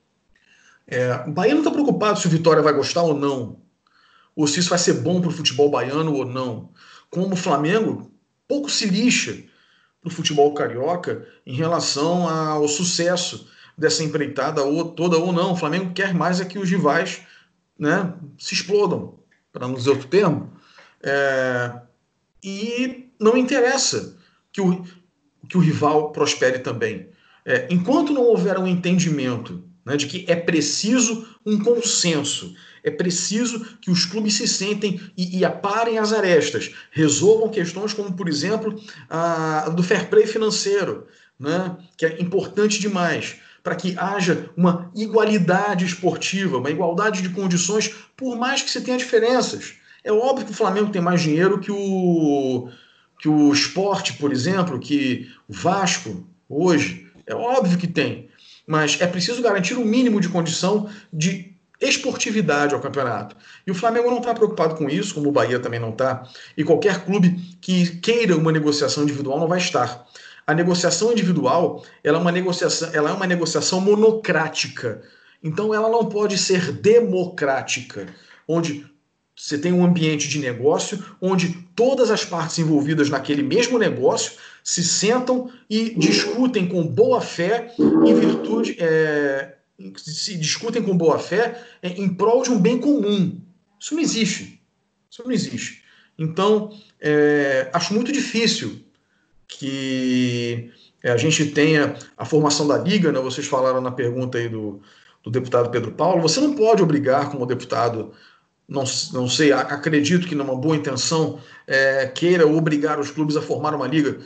[0.87, 3.62] É, o Bahia não está preocupado se o Vitória vai gostar ou não,
[4.35, 6.71] ou se isso vai ser bom para o futebol baiano ou não.
[7.11, 8.11] Como o Flamengo
[8.49, 9.43] pouco se lixa
[10.01, 15.53] para o futebol carioca em relação ao sucesso dessa empreitada ou toda ou não.
[15.53, 17.23] O Flamengo quer mais é que os rivais
[17.79, 19.19] né, se explodam,
[19.53, 20.53] para não dizer outro termo.
[21.03, 21.81] É,
[22.43, 24.17] e não interessa
[24.53, 24.85] que o,
[25.49, 27.09] que o rival prospere também.
[27.45, 33.79] É, enquanto não houver um entendimento né, de que é preciso um consenso, é preciso
[33.81, 38.81] que os clubes se sentem e, e aparem as arestas, resolvam questões como, por exemplo,
[39.09, 41.07] a, do fair play financeiro,
[41.39, 47.95] né, que é importante demais, para que haja uma igualdade esportiva, uma igualdade de condições,
[48.17, 49.75] por mais que se tenha diferenças.
[50.05, 52.69] É óbvio que o Flamengo tem mais dinheiro que o,
[53.21, 57.07] que o esporte, por exemplo, que o Vasco hoje.
[57.25, 58.29] É óbvio que tem.
[58.67, 61.52] Mas é preciso garantir o um mínimo de condição de
[61.83, 63.37] esportividade ao campeonato.
[63.67, 66.29] E o Flamengo não está preocupado com isso, como o Bahia também não está.
[66.57, 70.07] E qualquer clube que queira uma negociação individual não vai estar.
[70.47, 75.03] A negociação individual ela é uma negociação, ela é uma negociação monocrática.
[75.43, 78.07] Então ela não pode ser democrática,
[78.47, 78.87] onde
[79.37, 84.85] você tem um ambiente de negócio onde todas as partes envolvidas naquele mesmo negócio se
[84.85, 88.77] sentam e discutem com boa fé em virtude.
[88.79, 89.52] É,
[89.97, 93.41] se discutem com boa fé é, em prol de um bem comum.
[93.79, 94.61] Isso não existe.
[95.11, 95.83] Isso não existe.
[96.19, 98.85] Então, é, acho muito difícil
[99.49, 100.71] que
[101.03, 103.21] é, a gente tenha a formação da Liga, né?
[103.21, 104.81] vocês falaram na pergunta aí do,
[105.23, 108.13] do deputado Pedro Paulo, você não pode obrigar como deputado
[108.69, 113.75] não, não sei, acredito que numa boa intenção é, queira obrigar os clubes a formar
[113.75, 114.21] uma liga.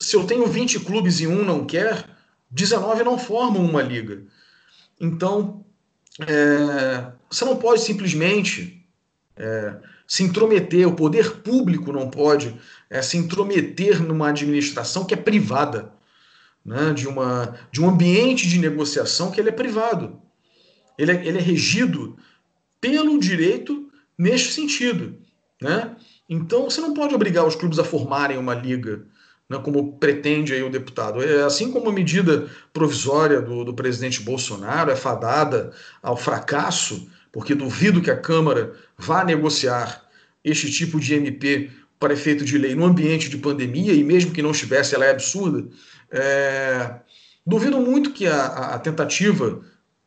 [0.00, 2.04] Se eu tenho 20 clubes e um não quer,
[2.50, 4.22] 19 não formam uma liga.
[5.02, 5.64] Então,
[6.20, 8.86] é, você não pode simplesmente
[9.36, 9.74] é,
[10.06, 12.56] se intrometer, o poder público não pode
[12.88, 15.92] é, se intrometer numa administração que é privada,
[16.64, 20.22] né, de, uma, de um ambiente de negociação que ele é privado.
[20.96, 22.16] Ele é, ele é regido
[22.80, 25.18] pelo direito neste sentido.
[25.60, 25.96] Né?
[26.28, 29.04] Então você não pode obrigar os clubes a formarem uma liga.
[29.48, 31.22] Né, como pretende aí o deputado.
[31.22, 37.54] É, assim como a medida provisória do, do presidente Bolsonaro é fadada ao fracasso, porque
[37.54, 40.02] duvido que a Câmara vá negociar
[40.44, 44.42] este tipo de MP para efeito de lei no ambiente de pandemia, e mesmo que
[44.42, 45.68] não estivesse, ela é absurda.
[46.10, 46.96] É...
[47.46, 49.60] Duvido muito que a, a, tentativa,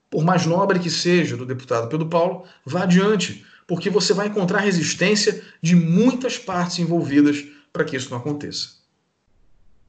[0.10, 4.60] por mais nobre que seja, do deputado Pedro Paulo, vá adiante, porque você vai encontrar
[4.60, 8.85] resistência de muitas partes envolvidas para que isso não aconteça.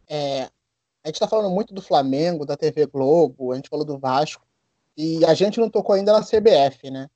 [0.08, 0.42] É,
[1.04, 4.44] a gente está falando muito do Flamengo, da TV Globo, a gente falou do Vasco,
[4.96, 7.08] e a gente não tocou ainda na CBF, né?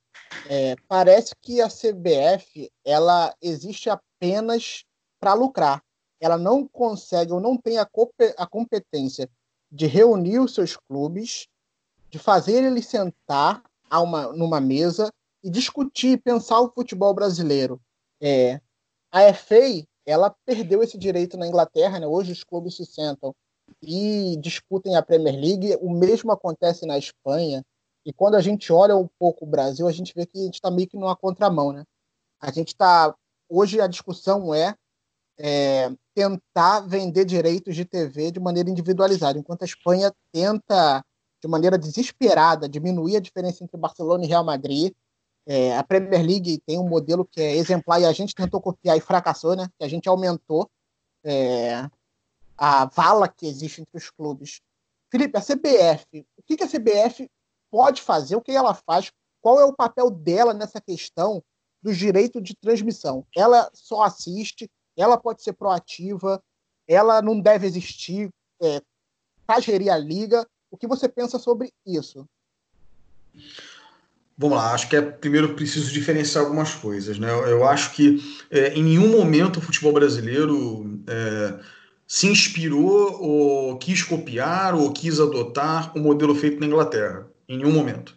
[0.47, 4.85] É, parece que a CBF ela existe apenas
[5.19, 5.83] para lucrar.
[6.19, 7.87] Ela não consegue ou não tem a,
[8.37, 9.29] a competência
[9.71, 11.47] de reunir os seus clubes,
[12.09, 15.11] de fazer eles sentar a uma, numa mesa
[15.43, 17.81] e discutir, pensar o futebol brasileiro.
[18.21, 18.61] É,
[19.11, 22.07] a FA ela perdeu esse direito na Inglaterra, né?
[22.07, 23.33] Hoje os clubes se sentam
[23.81, 25.77] e discutem a Premier League.
[25.81, 27.63] O mesmo acontece na Espanha.
[28.05, 30.55] E quando a gente olha um pouco o Brasil, a gente vê que a gente
[30.55, 31.83] está meio que numa contramão, né?
[32.39, 33.15] A gente está
[33.47, 34.75] hoje a discussão é,
[35.37, 41.03] é, tentar vender direitos de TV de maneira individualizada, enquanto a Espanha tenta
[41.41, 44.93] de maneira desesperada diminuir a diferença entre Barcelona e Real Madrid
[45.53, 48.95] é, a Premier League tem um modelo que é exemplar e a gente tentou copiar
[48.95, 49.67] e fracassou, né?
[49.77, 50.71] Que a gente aumentou
[51.25, 51.89] é,
[52.57, 54.61] a vala que existe entre os clubes.
[55.11, 57.29] Felipe, a CBF, o que, que a CBF
[57.69, 58.37] pode fazer?
[58.37, 59.11] O que ela faz?
[59.41, 61.43] Qual é o papel dela nessa questão
[61.83, 63.27] dos direitos de transmissão?
[63.35, 66.41] Ela só assiste, ela pode ser proativa,
[66.87, 68.29] ela não deve existir
[68.61, 68.81] é,
[69.45, 70.47] para gerir a liga.
[70.71, 72.25] O que você pensa sobre isso?
[74.37, 77.19] Vamos lá, acho que é primeiro preciso diferenciar algumas coisas.
[77.19, 77.29] Né?
[77.29, 81.59] Eu, eu acho que é, em nenhum momento o futebol brasileiro é,
[82.07, 87.27] se inspirou ou quis copiar ou quis adotar o modelo feito na Inglaterra.
[87.47, 88.15] Em nenhum momento.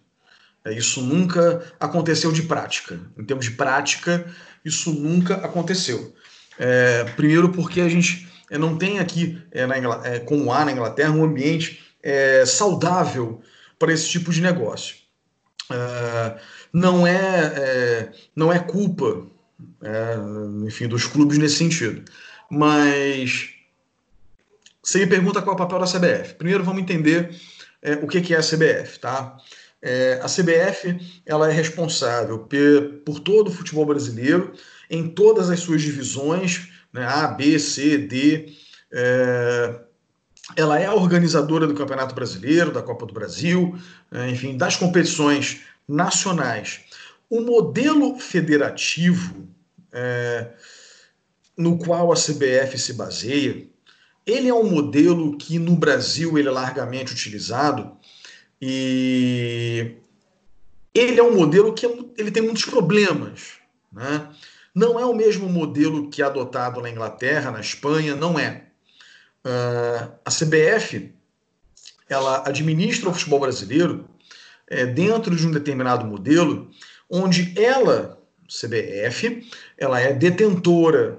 [0.65, 2.99] É, isso nunca aconteceu de prática.
[3.19, 4.27] Em termos de prática,
[4.65, 6.15] isso nunca aconteceu.
[6.59, 10.73] É, primeiro porque a gente é, não tem aqui, é, na é, como há na
[10.73, 11.83] Inglaterra, um ambiente
[12.47, 13.41] saudável
[13.79, 14.97] para esse tipo de negócio.
[15.71, 16.39] É,
[16.73, 19.27] não é, é, não é culpa,
[19.83, 20.17] é,
[20.67, 22.05] enfim, dos clubes nesse sentido.
[22.51, 23.51] Mas
[24.83, 26.35] você me pergunta qual é o papel da CBF.
[26.35, 27.35] Primeiro vamos entender
[27.81, 29.37] é, o que, que é a CBF, tá?
[29.81, 34.55] É, a CBF ela é responsável por, por todo o futebol brasileiro
[34.91, 38.55] em todas as suas divisões, né, A, B, C, D.
[38.93, 39.81] É,
[40.57, 43.79] ela é a organizadora do Campeonato Brasileiro, da Copa do Brasil,
[44.11, 46.81] né, enfim, das competições nacionais.
[47.31, 49.49] O modelo federativo
[49.93, 50.49] é,
[51.57, 53.67] no qual a CBF se baseia,
[54.27, 57.93] ele é um modelo que no Brasil ele é largamente utilizado
[58.61, 59.97] e
[60.95, 63.55] ele é um modelo que é ele tem muitos problemas.
[63.93, 64.29] Né?
[64.75, 68.65] Não é o mesmo modelo que é adotado na Inglaterra, na Espanha, não é.
[69.45, 71.15] Uh, a CBF
[72.09, 74.09] ela administra o futebol brasileiro
[74.67, 76.71] é, dentro de um determinado modelo,
[77.09, 81.19] onde ela, CBF, ela é detentora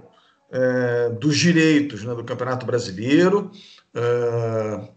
[0.51, 3.51] é, dos direitos né, do Campeonato Brasileiro,
[3.93, 4.87] é,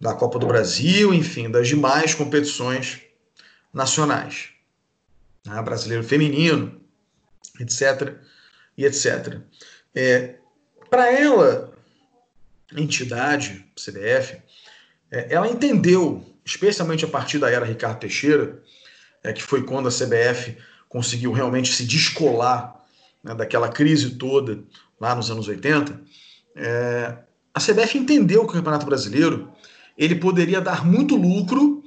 [0.00, 3.02] da Copa do Brasil, enfim, das demais competições
[3.72, 4.50] nacionais.
[5.44, 6.80] Né, brasileiro feminino,
[7.60, 8.14] etc.
[8.76, 9.38] e etc.
[9.94, 10.36] É,
[10.90, 11.75] Para ela,
[12.74, 14.40] entidade, CBF,
[15.10, 18.62] é, ela entendeu, especialmente a partir da era Ricardo Teixeira,
[19.22, 20.56] é, que foi quando a CBF
[20.88, 22.74] conseguiu realmente se descolar
[23.22, 24.62] né, daquela crise toda
[25.00, 26.00] lá nos anos 80,
[26.56, 27.18] é,
[27.52, 29.52] a CBF entendeu que o Campeonato Brasileiro
[29.96, 31.82] ele poderia dar muito lucro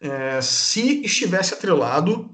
[0.00, 2.32] é, se estivesse atrelado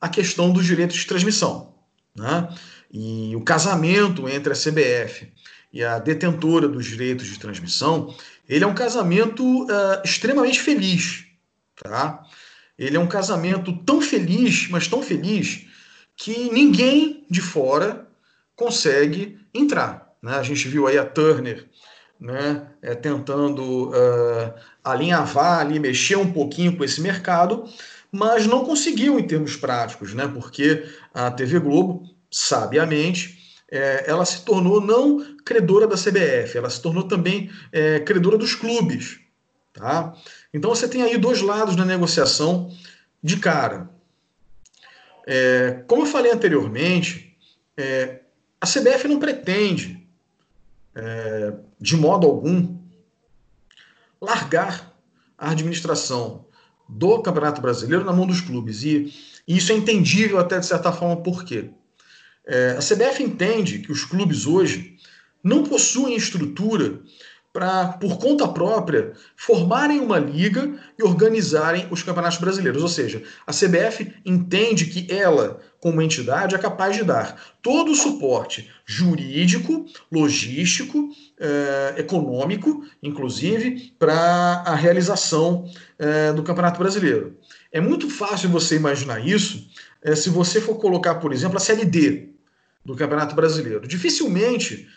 [0.00, 1.74] à questão dos direitos de transmissão.
[2.14, 2.48] Né?
[2.92, 5.32] E o casamento entre a CBF
[5.74, 8.14] e a detentora dos direitos de transmissão,
[8.48, 11.24] ele é um casamento uh, extremamente feliz,
[11.82, 12.22] tá?
[12.78, 15.66] Ele é um casamento tão feliz, mas tão feliz,
[16.16, 18.06] que ninguém de fora
[18.54, 20.14] consegue entrar.
[20.22, 20.36] Né?
[20.36, 21.68] A gente viu aí a Turner
[22.20, 27.64] né, é, tentando uh, alinhavar ali, mexer um pouquinho com esse mercado,
[28.12, 30.28] mas não conseguiu em termos práticos, né?
[30.28, 33.43] Porque a TV Globo, sabiamente,
[33.74, 38.54] é, ela se tornou não credora da CBF, ela se tornou também é, credora dos
[38.54, 39.18] clubes.
[39.72, 40.14] Tá?
[40.52, 42.70] Então você tem aí dois lados na negociação
[43.20, 43.90] de cara.
[45.26, 47.36] É, como eu falei anteriormente,
[47.76, 48.20] é,
[48.60, 50.06] a CBF não pretende
[50.94, 52.78] é, de modo algum,
[54.20, 54.94] largar
[55.36, 56.46] a administração
[56.88, 58.84] do Campeonato Brasileiro na mão dos clubes.
[58.84, 59.12] E,
[59.48, 61.72] e isso é entendível até de certa forma por quê?
[62.46, 64.96] É, a CBF entende que os clubes hoje
[65.42, 67.00] não possuem estrutura
[67.54, 72.82] para, por conta própria, formarem uma liga e organizarem os campeonatos brasileiros.
[72.82, 77.94] Ou seja, a CBF entende que ela, como entidade, é capaz de dar todo o
[77.94, 85.64] suporte jurídico, logístico, eh, econômico, inclusive, para a realização
[85.96, 87.38] eh, do Campeonato Brasileiro.
[87.70, 89.64] É muito fácil você imaginar isso
[90.02, 92.33] eh, se você for colocar, por exemplo, a Série D
[92.84, 93.86] do Campeonato Brasileiro.
[93.86, 94.88] Dificilmente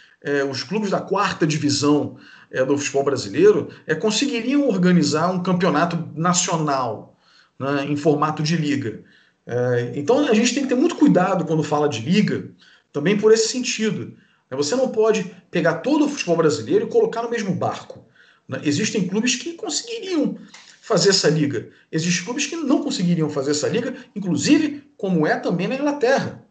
[0.50, 2.18] os clubes da quarta divisão
[2.52, 7.18] é, do futebol brasileiro é, conseguiriam organizar um campeonato nacional
[7.60, 9.04] né, em formato de liga.
[9.46, 12.50] É, então a gente tem que ter muito cuidado quando fala de liga,
[12.92, 14.14] também por esse sentido.
[14.50, 14.58] Né.
[14.58, 18.06] Você não pode pegar todo o futebol brasileiro e colocar no mesmo barco.
[18.48, 18.62] Né.
[18.64, 20.38] Existem clubes que conseguiriam
[20.82, 21.70] fazer essa liga.
[21.92, 26.44] Existem clubes que não conseguiriam fazer essa liga, inclusive como é também na Inglaterra.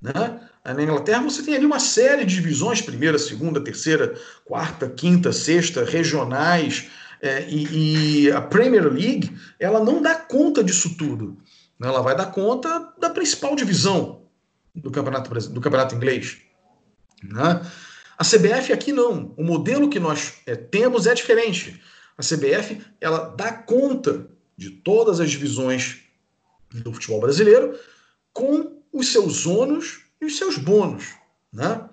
[0.00, 0.40] Né?
[0.74, 4.14] Na Inglaterra você tem ali uma série de divisões, primeira, segunda, terceira,
[4.44, 6.88] quarta, quinta, sexta, regionais,
[7.22, 11.36] é, e, e, a Premier League ela não dá conta disso tudo.
[11.78, 11.88] Né?
[11.88, 14.22] Ela vai dar conta da principal divisão
[14.74, 16.38] do campeonato, do campeonato inglês.
[17.22, 17.64] Né?
[18.18, 19.32] A CBF aqui não.
[19.36, 21.80] O modelo que nós é, temos é diferente.
[22.18, 26.02] A CBF ela dá conta de todas as divisões
[26.72, 27.78] do futebol brasileiro
[28.32, 31.14] com os seus ônus e os seus bônus.
[31.52, 31.88] Né?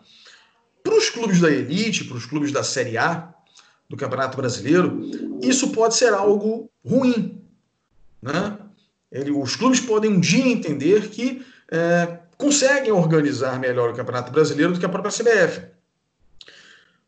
[0.83, 3.33] Para os clubes da elite, para os clubes da Série A
[3.89, 5.01] do Campeonato Brasileiro,
[5.41, 7.41] isso pode ser algo ruim.
[8.21, 8.57] Né?
[9.11, 14.73] Ele, os clubes podem um dia entender que é, conseguem organizar melhor o Campeonato Brasileiro
[14.73, 15.67] do que a própria CBF.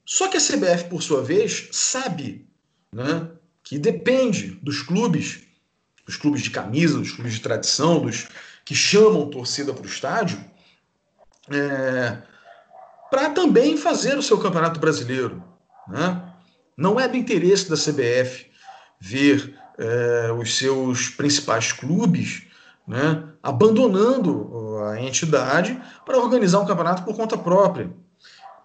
[0.05, 2.47] Só que a CBF, por sua vez, sabe
[2.93, 3.27] né,
[3.63, 5.41] que depende dos clubes,
[6.05, 8.27] dos clubes de camisa, dos clubes de tradição, dos
[8.63, 10.43] que chamam torcida para o estádio,
[11.49, 12.17] é,
[13.09, 15.43] para também fazer o seu campeonato brasileiro.
[15.87, 16.21] Né?
[16.77, 18.47] Não é do interesse da CBF
[18.99, 22.43] ver é, os seus principais clubes
[22.87, 27.89] né, abandonando a entidade para organizar um campeonato por conta própria.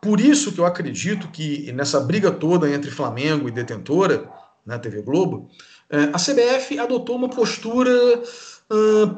[0.01, 4.29] Por isso que eu acredito que nessa briga toda entre Flamengo e detentora,
[4.65, 5.49] na né, TV Globo,
[5.91, 7.91] é, a CBF adotou uma postura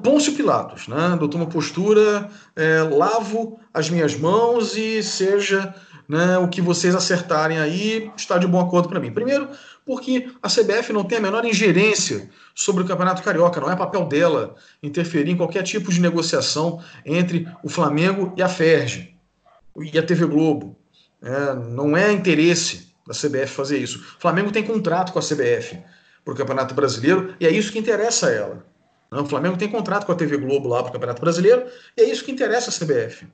[0.03, 1.13] Pôncio Pilatos, né?
[1.13, 5.75] adotou uma postura é, lavo as minhas mãos e seja
[6.09, 9.13] né, o que vocês acertarem aí está de bom acordo para mim.
[9.13, 9.49] Primeiro,
[9.85, 14.05] porque a CBF não tem a menor ingerência sobre o Campeonato Carioca, não é papel
[14.07, 19.15] dela interferir em qualquer tipo de negociação entre o Flamengo e a Ferge
[19.77, 20.77] e a TV Globo.
[21.23, 23.99] É, não é interesse da CBF fazer isso.
[23.99, 25.79] O Flamengo tem contrato com a CBF
[26.25, 28.72] para o Campeonato Brasileiro e é isso que interessa a ela.
[29.21, 32.11] O Flamengo tem contrato com a TV Globo lá para o Campeonato Brasileiro e é
[32.11, 33.27] isso que interessa a CBF.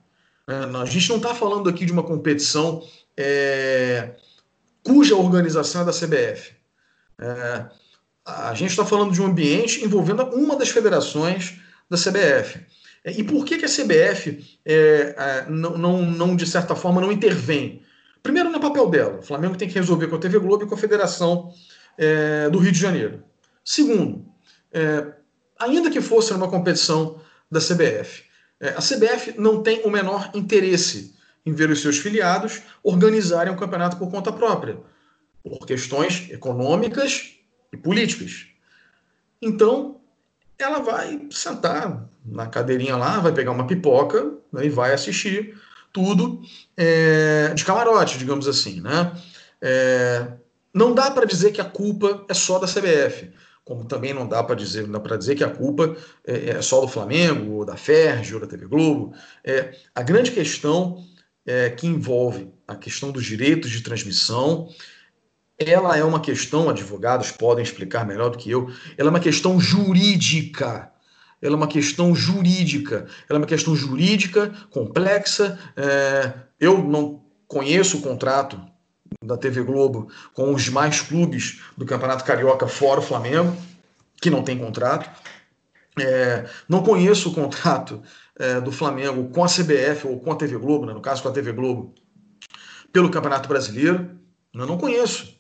[0.49, 2.83] É, a gente não está falando aqui de uma competição
[3.17, 4.17] é,
[4.83, 6.53] cuja organização é da CBF.
[7.21, 7.67] É,
[8.25, 11.59] a gente está falando de um ambiente envolvendo uma das federações
[11.89, 12.61] da CBF.
[13.05, 17.01] É, e por que, que a CBF é, é, não, não, não, de certa forma,
[17.01, 17.83] não intervém?
[18.23, 19.19] Primeiro, no papel dela.
[19.19, 21.53] O Flamengo tem que resolver com a TV Globo e com a Federação
[21.97, 23.23] é, do Rio de Janeiro.
[23.65, 24.25] Segundo,
[25.59, 28.25] ainda que fosse numa competição da CBF.
[28.61, 33.57] É, a CBF não tem o menor interesse em ver os seus filiados organizarem um
[33.57, 34.79] campeonato por conta própria,
[35.43, 37.35] por questões econômicas
[37.73, 38.47] e políticas.
[39.41, 40.01] Então,
[40.59, 45.57] ela vai sentar na cadeirinha lá, vai pegar uma pipoca né, e vai assistir
[45.93, 46.43] tudo
[46.77, 48.81] é, de camarote, digamos assim.
[48.81, 49.13] Né?
[49.63, 50.27] É,
[50.75, 53.33] não dá para dizer que a culpa é só da CBF
[53.69, 55.95] como também não dá para dizer, para dizer que a culpa
[56.27, 59.13] é, é, só do Flamengo, ou da Ferg, ou da TV Globo.
[59.45, 61.05] É, a grande questão
[61.45, 64.71] é, que envolve a questão dos direitos de transmissão,
[65.59, 69.61] ela é uma questão, advogados podem explicar melhor do que eu, ela é uma questão
[69.61, 70.91] jurídica.
[71.43, 73.07] Ela é uma questão jurídica.
[73.29, 75.59] Ela é uma questão jurídica complexa.
[75.77, 78.59] É, eu não conheço o contrato
[79.29, 83.55] da TV Globo com os demais clubes do Campeonato Carioca fora o Flamengo,
[84.21, 85.09] que não tem contrato.
[86.01, 88.03] É, não conheço o contrato
[88.39, 91.29] é, do Flamengo com a CBF ou com a TV Globo, né, no caso com
[91.29, 91.95] a TV Globo,
[92.93, 94.11] pelo Campeonato Brasileiro.
[94.55, 95.37] Eu não conheço.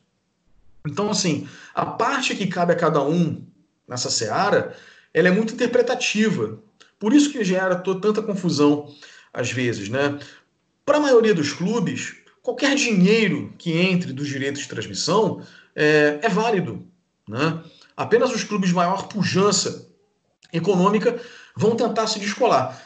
[0.86, 3.44] Então, assim, a parte que cabe a cada um
[3.86, 4.76] nessa seara,
[5.14, 6.58] ela é muito interpretativa.
[6.98, 8.92] Por isso que gera tanta confusão
[9.32, 10.18] às vezes, né?
[10.84, 12.16] Para a maioria dos clubes,
[12.48, 15.42] qualquer dinheiro que entre dos direitos de transmissão
[15.76, 16.82] é, é válido.
[17.28, 17.62] Né?
[17.94, 19.86] Apenas os clubes de maior pujança
[20.50, 21.20] econômica
[21.54, 22.82] vão tentar se descolar.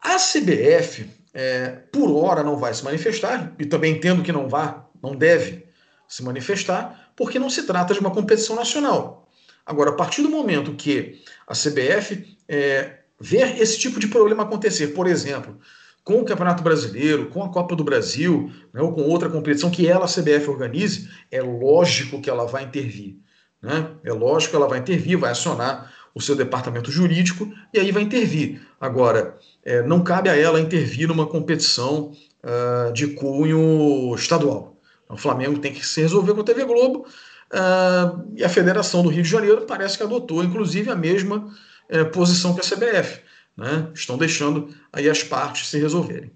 [0.00, 4.86] A CBF, é, por hora, não vai se manifestar, e também entendo que não vá,
[5.02, 5.66] não deve
[6.08, 9.28] se manifestar, porque não se trata de uma competição nacional.
[9.66, 14.88] Agora, a partir do momento que a CBF é, ver esse tipo de problema acontecer,
[14.88, 15.60] por exemplo,
[16.04, 19.88] com o Campeonato Brasileiro, com a Copa do Brasil, né, ou com outra competição que
[19.88, 23.16] ela, a CBF, organize, é lógico que ela vai intervir.
[23.62, 23.88] Né?
[24.04, 28.02] É lógico que ela vai intervir, vai acionar o seu departamento jurídico e aí vai
[28.02, 28.60] intervir.
[28.78, 32.12] Agora, é, não cabe a ela intervir numa competição
[32.44, 34.76] uh, de cunho estadual.
[35.08, 37.06] O Flamengo tem que se resolver com a TV Globo
[37.52, 41.48] uh, e a Federação do Rio de Janeiro parece que adotou, inclusive, a mesma
[41.90, 43.20] uh, posição que a CBF.
[43.56, 43.90] Né?
[43.94, 46.30] Estão deixando aí as partes se resolverem.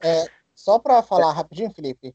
[0.00, 2.14] É, só para falar rapidinho, Felipe,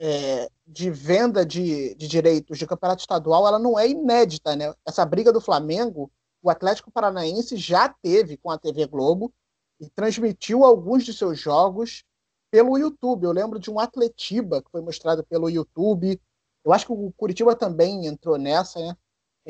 [0.00, 4.72] é, de venda de, de direitos de campeonato estadual, ela não é inédita, né?
[4.86, 6.10] Essa briga do Flamengo,
[6.42, 9.32] o Atlético Paranaense já teve com a TV Globo
[9.80, 12.04] e transmitiu alguns de seus jogos
[12.50, 13.24] pelo YouTube.
[13.24, 16.20] Eu lembro de um Atletiba que foi mostrado pelo YouTube.
[16.64, 18.96] Eu acho que o Curitiba também entrou nessa, né?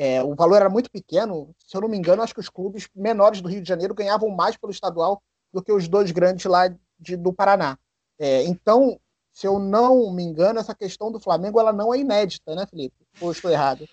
[0.01, 1.53] É, o valor era muito pequeno.
[1.57, 4.29] Se eu não me engano, acho que os clubes menores do Rio de Janeiro ganhavam
[4.29, 5.21] mais pelo estadual
[5.53, 7.77] do que os dois grandes lá de, do Paraná.
[8.17, 8.97] É, então,
[9.33, 12.95] se eu não me engano, essa questão do Flamengo ela não é inédita, né, Felipe?
[13.19, 13.85] Ou estou errado?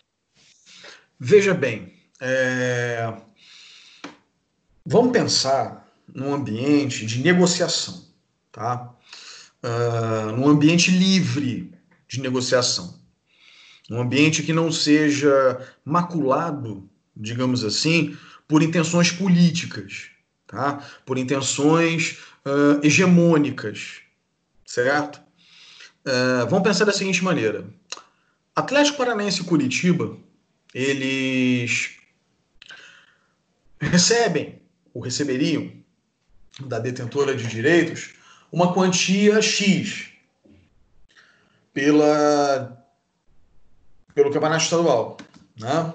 [1.18, 3.12] Veja bem, é...
[4.84, 8.04] vamos pensar num ambiente de negociação,
[8.52, 8.94] tá?
[9.60, 11.74] Uh, num ambiente livre
[12.06, 12.94] de negociação
[13.90, 18.16] um ambiente que não seja maculado, digamos assim,
[18.48, 20.10] por intenções políticas,
[20.46, 20.84] tá?
[21.04, 24.00] por intenções uh, hegemônicas,
[24.64, 25.20] certo?
[26.04, 27.66] Uh, vamos pensar da seguinte maneira:
[28.54, 30.16] Atlético Paranaense e Curitiba,
[30.74, 31.96] eles
[33.80, 34.60] recebem
[34.92, 35.72] ou receberiam
[36.60, 38.14] da detentora de direitos
[38.50, 40.08] uma quantia X
[41.72, 42.85] pela
[44.16, 45.18] pelo campeonato estadual.
[45.60, 45.94] Né?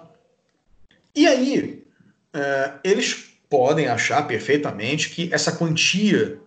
[1.16, 1.84] E aí,
[2.32, 6.40] é, eles podem achar perfeitamente que essa quantia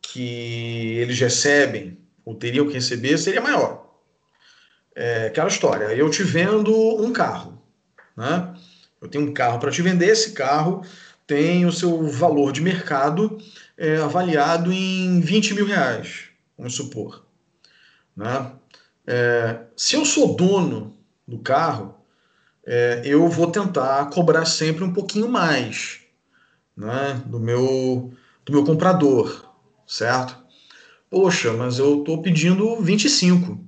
[0.00, 3.86] que eles recebem, ou teriam que receber, seria maior.
[4.96, 7.62] É aquela história, eu te vendo um carro,
[8.16, 8.54] né?
[9.00, 10.84] Eu tenho um carro para te vender, esse carro
[11.26, 13.38] tem o seu valor de mercado
[13.76, 16.24] é, avaliado em 20 mil reais,
[16.56, 17.24] vamos supor.
[18.16, 18.52] Né?
[19.06, 20.91] É, se eu sou dono
[21.32, 21.94] do carro,
[22.64, 26.00] é, eu vou tentar cobrar sempre um pouquinho mais
[26.76, 28.12] né, do, meu,
[28.44, 29.50] do meu comprador,
[29.86, 30.38] certo?
[31.10, 33.58] Poxa, mas eu estou pedindo 25.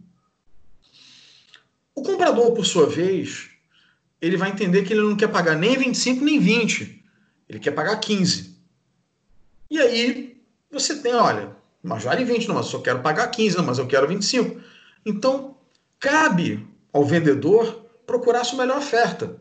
[1.95, 3.51] O comprador, por sua vez,
[4.21, 7.03] ele vai entender que ele não quer pagar nem 25 nem 20.
[7.49, 8.59] Ele quer pagar 15.
[9.71, 13.57] E aí você tem, olha, mas vale 20, não, mas eu só quero pagar 15,
[13.57, 14.61] não, mas eu quero 25.
[15.05, 15.57] Então,
[15.99, 19.37] cabe ao vendedor procurar sua melhor oferta,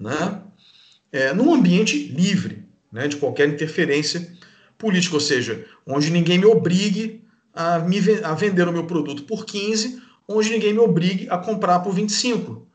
[0.00, 0.40] né?
[1.12, 4.26] É, num ambiente livre né, de qualquer interferência
[4.78, 7.22] política, ou seja, onde ninguém me obrigue
[7.52, 11.80] a, me, a vender o meu produto por 15, onde ninguém me obrigue a comprar
[11.80, 12.66] por 25.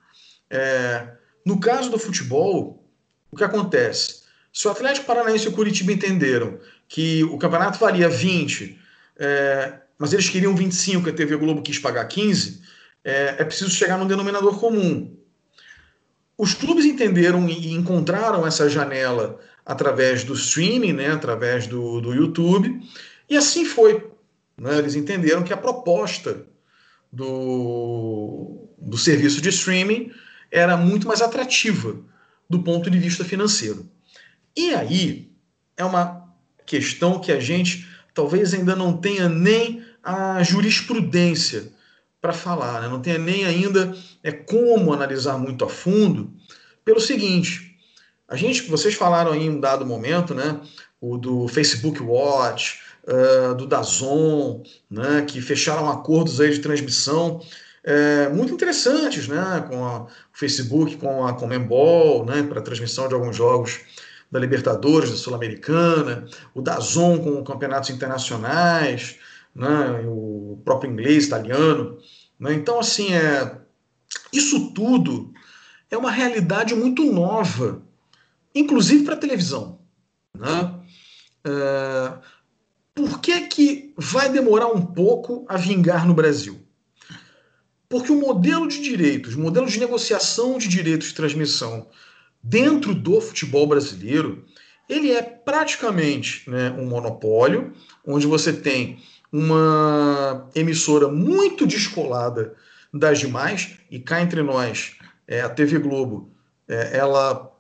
[0.50, 1.10] É,
[1.46, 2.88] no caso do futebol,
[3.32, 4.22] o que acontece?
[4.54, 8.78] Se o Atlético Paranaense e o Curitiba entenderam que o campeonato valia 20,
[9.18, 12.62] é, mas eles queriam 25 e a TV Globo quis pagar 15,
[13.04, 15.16] é, é preciso chegar num denominador comum.
[16.38, 22.82] Os clubes entenderam e encontraram essa janela através do streaming, né, através do, do YouTube,
[23.30, 24.12] e assim foi.
[24.58, 24.78] Né?
[24.78, 26.46] Eles entenderam que a proposta
[27.12, 30.12] do, do serviço de streaming
[30.50, 31.96] era muito mais atrativa
[32.50, 33.90] do ponto de vista financeiro.
[34.56, 35.32] E aí
[35.78, 36.28] é uma
[36.66, 41.72] questão que a gente talvez ainda não tenha nem a jurisprudência
[42.22, 42.88] para falar, né?
[42.88, 46.32] não tenha nem ainda é, como analisar muito a fundo,
[46.86, 47.76] pelo seguinte,
[48.28, 50.62] a gente, vocês falaram aí em um dado momento, né,
[51.02, 57.42] o do Facebook Watch, uh, do Dazon, né, que fecharam acordos aí de transmissão
[57.84, 63.14] é, muito interessantes, né, com a, o Facebook, com a Comembol, né, para transmissão de
[63.14, 63.80] alguns jogos
[64.32, 69.18] da Libertadores, da Sul-Americana, o Dazon com campeonatos internacionais,
[69.54, 71.98] né, o próprio inglês, italiano.
[72.40, 72.54] Né?
[72.54, 73.60] Então, assim, é,
[74.32, 75.34] isso tudo
[75.90, 77.82] é uma realidade muito nova,
[78.56, 79.80] inclusive para a televisão.
[80.38, 80.80] Né?
[81.46, 82.14] É,
[82.94, 86.60] por que, que vai demorar um pouco a vingar no Brasil?
[87.90, 91.90] Porque o modelo de direitos, o modelo de negociação de direitos de transmissão
[92.42, 94.46] dentro do futebol brasileiro,
[94.88, 97.74] ele é praticamente né, um monopólio,
[98.06, 99.00] onde você tem
[99.32, 102.54] uma emissora muito descolada
[102.94, 106.30] das demais, e cá entre nós, é, a TV Globo,
[106.68, 107.52] é, ela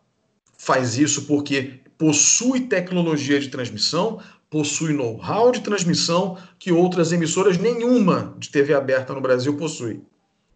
[0.57, 8.36] faz isso porque possui tecnologia de transmissão, possui know-how de transmissão que outras emissoras nenhuma
[8.38, 10.01] de TV aberta no Brasil possui.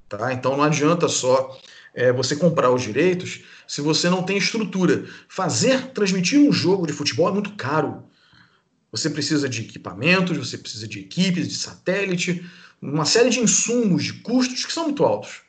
[0.09, 0.33] Tá?
[0.33, 1.57] Então não adianta só
[1.93, 5.05] é, você comprar os direitos se você não tem estrutura.
[5.29, 8.03] Fazer, transmitir um jogo de futebol é muito caro.
[8.95, 12.49] Você precisa de equipamentos, você precisa de equipes, de satélite,
[12.81, 15.41] uma série de insumos, de custos que são muito altos.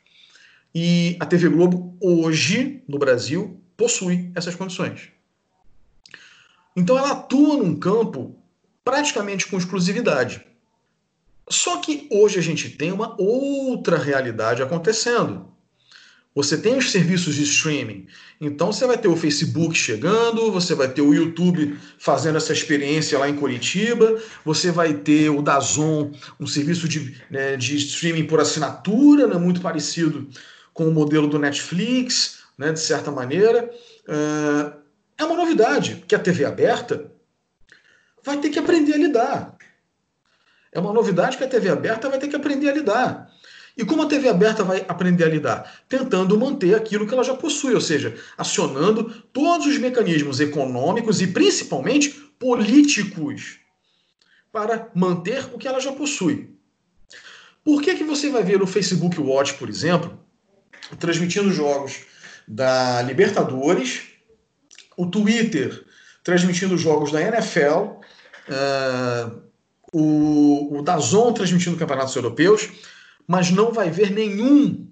[0.75, 5.09] E a TV Globo, hoje, no Brasil, possui essas condições.
[6.75, 8.37] Então ela atua num campo
[8.83, 10.45] praticamente com exclusividade.
[11.49, 15.53] Só que hoje a gente tem uma outra realidade acontecendo.
[16.37, 18.05] Você tem os serviços de streaming.
[18.39, 23.17] Então você vai ter o Facebook chegando, você vai ter o YouTube fazendo essa experiência
[23.17, 28.39] lá em Curitiba, você vai ter o Dazon, um serviço de, né, de streaming por
[28.39, 30.29] assinatura, né, muito parecido
[30.75, 33.71] com o modelo do Netflix, né, de certa maneira.
[35.17, 37.11] É uma novidade que a TV aberta
[38.23, 39.57] vai ter que aprender a lidar.
[40.71, 43.36] É uma novidade que a TV aberta vai ter que aprender a lidar.
[43.77, 45.83] E como a TV aberta vai aprender a lidar?
[45.87, 51.27] Tentando manter aquilo que ela já possui, ou seja, acionando todos os mecanismos econômicos e
[51.27, 52.09] principalmente
[52.39, 53.59] políticos
[54.51, 56.49] para manter o que ela já possui.
[57.63, 60.17] Por que, que você vai ver no Facebook Watch, por exemplo,
[60.99, 61.99] transmitindo jogos
[62.47, 64.03] da Libertadores,
[64.95, 65.85] o Twitter
[66.23, 68.01] transmitindo jogos da NFL, uh,
[68.49, 69.31] eh,
[69.93, 72.69] o, o Dazon transmitindo campeonatos europeus,
[73.27, 74.87] mas não vai ver nenhum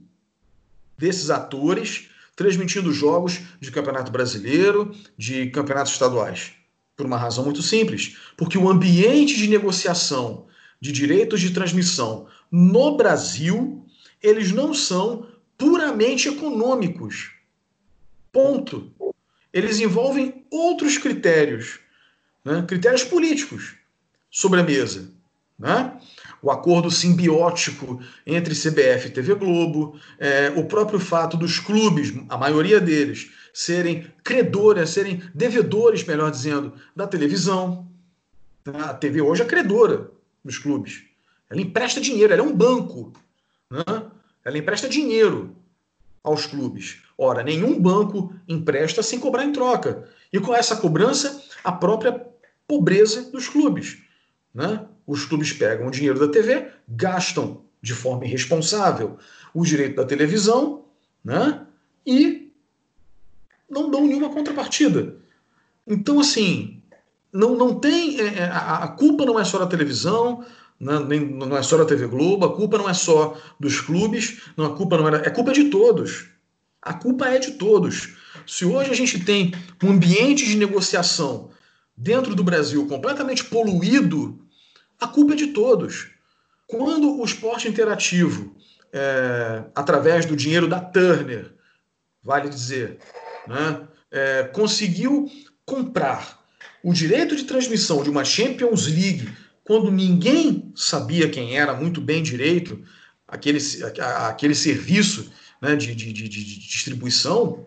[0.98, 6.52] desses atores transmitindo jogos de Campeonato Brasileiro, de campeonatos estaduais.
[6.98, 10.46] Por uma razão muito simples, porque o ambiente de negociação
[10.80, 13.86] de direitos de transmissão no Brasil,
[14.22, 15.28] eles não são
[15.58, 17.32] puramente econômicos.
[18.32, 18.92] Ponto.
[19.54, 21.80] Eles envolvem outros critérios,
[22.44, 22.64] né?
[22.68, 23.76] critérios políticos
[24.30, 25.10] sobre a mesa.
[25.58, 25.98] Né?
[26.46, 32.38] O acordo simbiótico entre CBF e TV Globo, é, o próprio fato dos clubes, a
[32.38, 37.88] maioria deles, serem credores, serem devedores, melhor dizendo, da televisão.
[38.64, 40.12] A TV hoje é credora
[40.44, 41.02] dos clubes.
[41.50, 43.12] Ela empresta dinheiro, ela é um banco.
[43.72, 44.04] Né?
[44.44, 45.56] Ela empresta dinheiro
[46.24, 46.98] aos clubes.
[47.18, 50.08] Ora, nenhum banco empresta sem cobrar em troca.
[50.32, 52.24] E com essa cobrança, a própria
[52.68, 53.98] pobreza dos clubes.
[54.54, 54.86] Né?
[55.06, 59.18] Os clubes pegam o dinheiro da TV, gastam de forma irresponsável
[59.54, 60.86] o direito da televisão
[61.24, 61.66] né?
[62.06, 62.52] e
[63.70, 65.16] não dão nenhuma contrapartida.
[65.88, 66.82] Então, assim,
[67.32, 68.20] não, não tem.
[68.20, 70.44] É, é a, a, culpa não é só da televisão,
[70.80, 71.00] né?
[71.08, 74.66] nem, não é só da TV Globo, a culpa não é só dos clubes, não,
[74.66, 75.28] a culpa não é.
[75.28, 76.28] É culpa de todos.
[76.82, 78.16] A culpa é de todos.
[78.48, 79.54] Se hoje a gente tem
[79.84, 81.50] um ambiente de negociação
[81.98, 84.40] dentro do Brasil completamente poluído
[85.00, 86.10] a culpa é de todos.
[86.68, 88.56] Quando o esporte interativo,
[88.92, 91.54] é, através do dinheiro da Turner,
[92.24, 92.98] vale dizer,
[93.48, 95.30] né, é, conseguiu
[95.66, 96.44] comprar
[96.84, 99.30] o direito de transmissão de uma Champions League
[99.64, 102.84] quando ninguém sabia quem era muito bem direito
[103.28, 103.60] aquele,
[104.28, 105.32] aquele serviço
[105.62, 107.66] né, de, de, de, de, distribuição,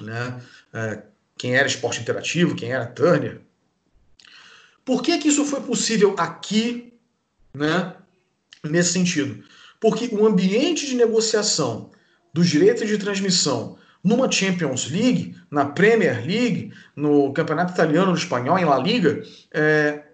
[0.00, 0.40] né,
[0.72, 1.02] é,
[1.36, 3.40] quem era esporte interativo, quem era Turner,
[4.88, 6.94] por que, que isso foi possível aqui,
[7.52, 7.92] né,
[8.64, 9.44] nesse sentido?
[9.78, 11.90] Porque o ambiente de negociação
[12.32, 18.58] dos direitos de transmissão numa Champions League, na Premier League, no Campeonato Italiano, no Espanhol,
[18.58, 19.22] em La Liga,
[19.52, 20.04] é,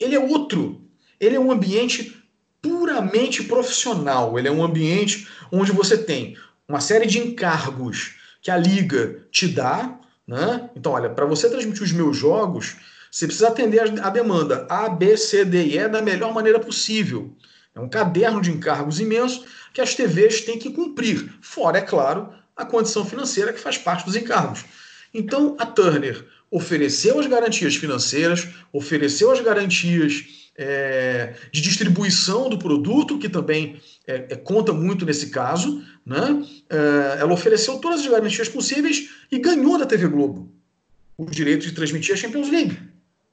[0.00, 0.80] ele é outro.
[1.20, 2.16] Ele é um ambiente
[2.62, 4.38] puramente profissional.
[4.38, 9.46] Ele é um ambiente onde você tem uma série de encargos que a liga te
[9.46, 10.00] dá.
[10.26, 10.70] Né?
[10.74, 12.76] Então, olha, para você transmitir os meus jogos,
[13.12, 17.30] você precisa atender a demanda A, B, C, D e E da melhor maneira possível.
[17.74, 19.44] É um caderno de encargos imenso
[19.74, 24.06] que as TVs têm que cumprir, fora, é claro, a condição financeira que faz parte
[24.06, 24.64] dos encargos.
[25.12, 30.24] Então, a Turner ofereceu as garantias financeiras, ofereceu as garantias
[30.56, 35.84] é, de distribuição do produto, que também é, é, conta muito nesse caso.
[36.04, 36.42] Né?
[36.70, 40.50] É, ela ofereceu todas as garantias possíveis e ganhou da TV Globo
[41.18, 42.91] o direito de transmitir a Champions League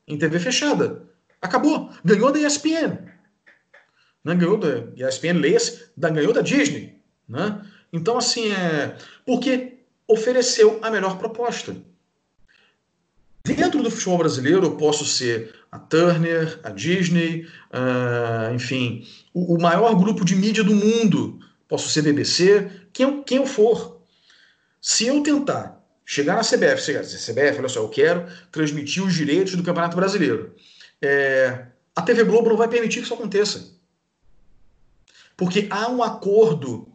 [0.10, 1.04] em TV fechada.
[1.42, 1.92] Acabou.
[2.04, 2.98] Ganhou da ESPN.
[4.24, 4.36] Né?
[4.36, 7.00] Ganhou da ESPN, leia-se, ganhou da Disney.
[7.28, 7.62] Né?
[7.94, 8.98] Então, assim, é.
[9.26, 11.76] Porque ofereceu a melhor proposta.
[13.44, 19.62] Dentro do futebol brasileiro, eu posso ser a Turner, a Disney, uh, enfim, o, o,
[19.62, 21.40] maior grupo de mídia do mundo.
[21.68, 24.02] Posso ser BBC, quem, quem eu for.
[24.82, 25.79] Se eu tentar
[26.10, 30.56] chegar na CBF, chegar CBF, olha só, eu quero transmitir os direitos do Campeonato Brasileiro.
[31.00, 33.76] É, a TV Globo não vai permitir que isso aconteça.
[35.38, 36.88] Porque há um acordo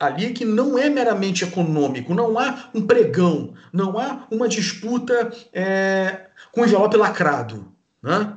[0.00, 6.26] ali que não é meramente econômico, não há um pregão, não há uma disputa é,
[6.50, 7.72] com envelope lacrado.
[8.02, 8.36] Né?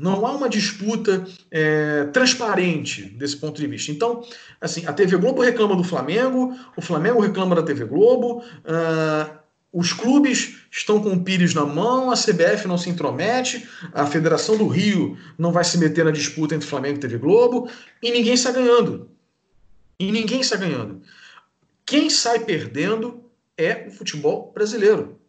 [0.00, 3.92] Não há uma disputa é, transparente desse ponto de vista.
[3.92, 4.24] Então,
[4.58, 9.40] assim, a TV Globo reclama do Flamengo, o Flamengo reclama da TV Globo, uh,
[9.70, 14.56] os clubes estão com o Pires na mão, a CBF não se intromete, a Federação
[14.56, 17.68] do Rio não vai se meter na disputa entre Flamengo e TV Globo,
[18.02, 19.10] e ninguém está ganhando.
[19.98, 21.02] E ninguém está ganhando.
[21.84, 23.22] Quem sai perdendo
[23.56, 25.20] é o futebol brasileiro.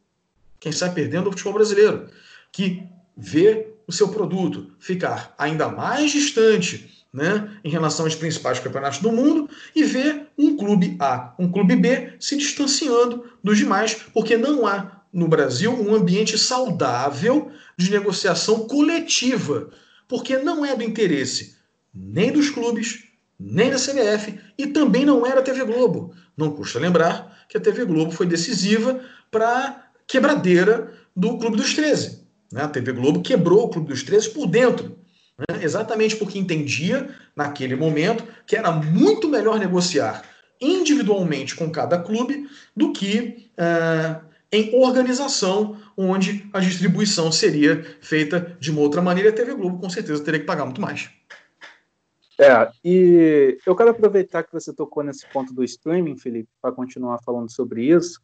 [0.61, 2.07] Quem sai perdendo é o futebol brasileiro,
[2.53, 2.84] que
[3.17, 9.12] vê o seu produto ficar ainda mais distante né, em relação aos principais campeonatos do
[9.12, 14.66] mundo e vê um clube A, um clube B se distanciando dos demais, porque não
[14.66, 19.70] há no Brasil um ambiente saudável de negociação coletiva,
[20.08, 21.58] porque não é do interesse
[21.94, 23.04] nem dos clubes,
[23.38, 26.16] nem da CBF e também não era a TV Globo.
[26.38, 31.74] Não custa lembrar que a TV Globo foi decisiva para a quebradeira do Clube dos
[31.74, 32.20] 13.
[32.52, 32.64] Né?
[32.64, 34.97] A TV Globo quebrou o Clube dos 13 por dentro,
[35.38, 35.64] né?
[35.64, 40.24] exatamente porque entendia, naquele momento, que era muito melhor negociar
[40.60, 48.70] individualmente com cada clube do que uh, em organização, onde a distribuição seria feita de
[48.70, 49.30] uma outra maneira.
[49.30, 51.10] A TV Globo, com certeza, teria que pagar muito mais.
[52.39, 57.20] É, e eu quero aproveitar que você tocou nesse ponto do streaming, Felipe, para continuar
[57.24, 58.20] falando sobre isso,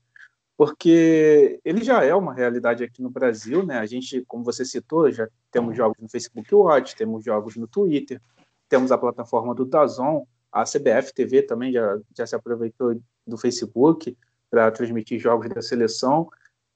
[0.58, 3.78] porque ele já é uma realidade aqui no Brasil, né?
[3.78, 8.20] A gente, como você citou, já temos jogos no Facebook Watch, temos jogos no Twitter,
[8.68, 14.18] temos a plataforma do Dazon, a CBF TV também já, já se aproveitou do Facebook
[14.50, 16.28] para transmitir jogos da seleção,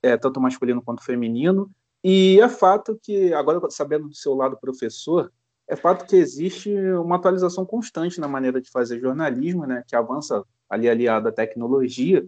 [0.04, 1.70] é, tanto masculino quanto feminino.
[2.04, 5.32] E é fato que, agora sabendo do seu lado professor,
[5.68, 10.44] é fato que existe uma atualização constante na maneira de fazer jornalismo, né, que avança
[10.70, 12.24] ali aliado à tecnologia.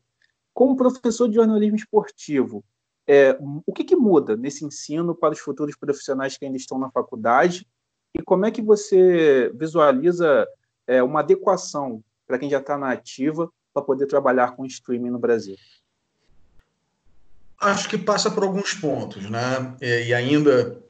[0.53, 2.63] Como professor de jornalismo esportivo,
[3.07, 6.89] é, o que, que, muda nesse ensino para os futuros profissionais que ainda estão na
[6.89, 7.67] faculdade
[8.13, 10.47] e como é que você visualiza
[10.87, 15.19] é, uma adequação para quem já está na ativa para poder trabalhar com streaming no
[15.19, 15.55] Brasil?
[17.59, 19.75] Acho que passa por alguns pontos, né?
[19.81, 20.81] E ainda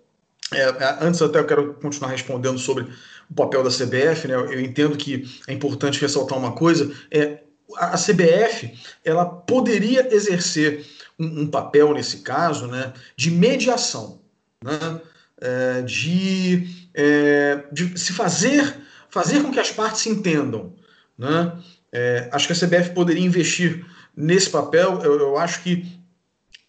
[0.54, 2.88] é, é, antes até eu quero continuar respondendo sobre
[3.30, 4.36] o papel da CBF, né?
[4.36, 7.44] Eu entendo que é importante ressaltar uma coisa, é
[7.78, 10.86] a CBF ela poderia exercer
[11.20, 14.22] um, um papel nesse caso, né, de mediação,
[14.64, 15.02] né,
[15.42, 20.74] é, de, é, de se fazer fazer com que as partes se entendam,
[21.16, 21.56] né?
[21.92, 23.86] É, acho que a CBF poderia investir
[24.18, 25.00] nesse papel.
[25.04, 25.86] Eu, eu acho que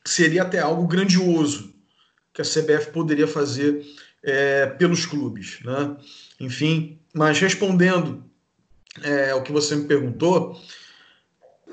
[0.05, 1.73] seria até algo grandioso,
[2.35, 3.83] que a CBF poderia fazer
[4.23, 5.61] é, pelos clubes.
[5.65, 5.97] Né?
[6.39, 8.23] Enfim, mas respondendo
[9.03, 10.61] é, ao que você me perguntou,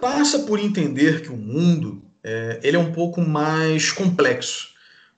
[0.01, 4.71] passa por entender que o mundo é, ele é um pouco mais complexo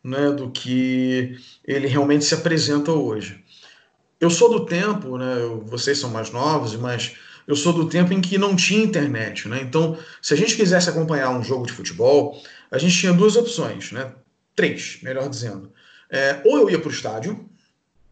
[0.03, 3.41] né, do que ele realmente se apresenta hoje.
[4.19, 7.15] Eu sou do tempo, né, vocês são mais novos, mas
[7.47, 9.47] eu sou do tempo em que não tinha internet.
[9.47, 9.61] Né?
[9.61, 13.91] Então, se a gente quisesse acompanhar um jogo de futebol, a gente tinha duas opções.
[13.91, 14.11] Né?
[14.55, 15.71] Três, melhor dizendo.
[16.09, 17.49] É, ou eu ia para o estádio,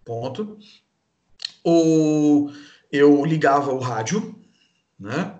[0.03, 0.57] ponto.
[1.63, 2.51] Ou
[2.91, 4.35] eu ligava o rádio,
[4.99, 5.35] né?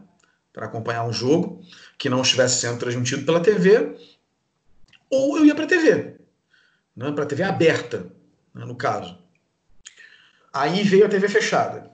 [0.54, 1.62] Para acompanhar um jogo
[1.98, 3.96] que não estivesse sendo transmitido pela TV.
[5.10, 6.16] Ou eu ia para a TV,
[6.96, 7.12] né?
[7.12, 8.08] para a TV aberta,
[8.54, 9.18] né, no caso.
[10.54, 11.90] Aí veio a TV fechada.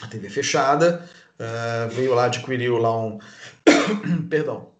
[0.00, 1.08] A TV fechada
[1.38, 3.18] uh, veio lá, adquiriu lá um.
[4.28, 4.70] perdão.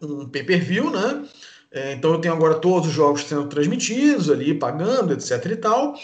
[0.00, 1.28] Um pay-per-view, né?
[1.70, 5.94] É, então eu tenho agora todos os jogos sendo transmitidos ali, pagando, etc e tal.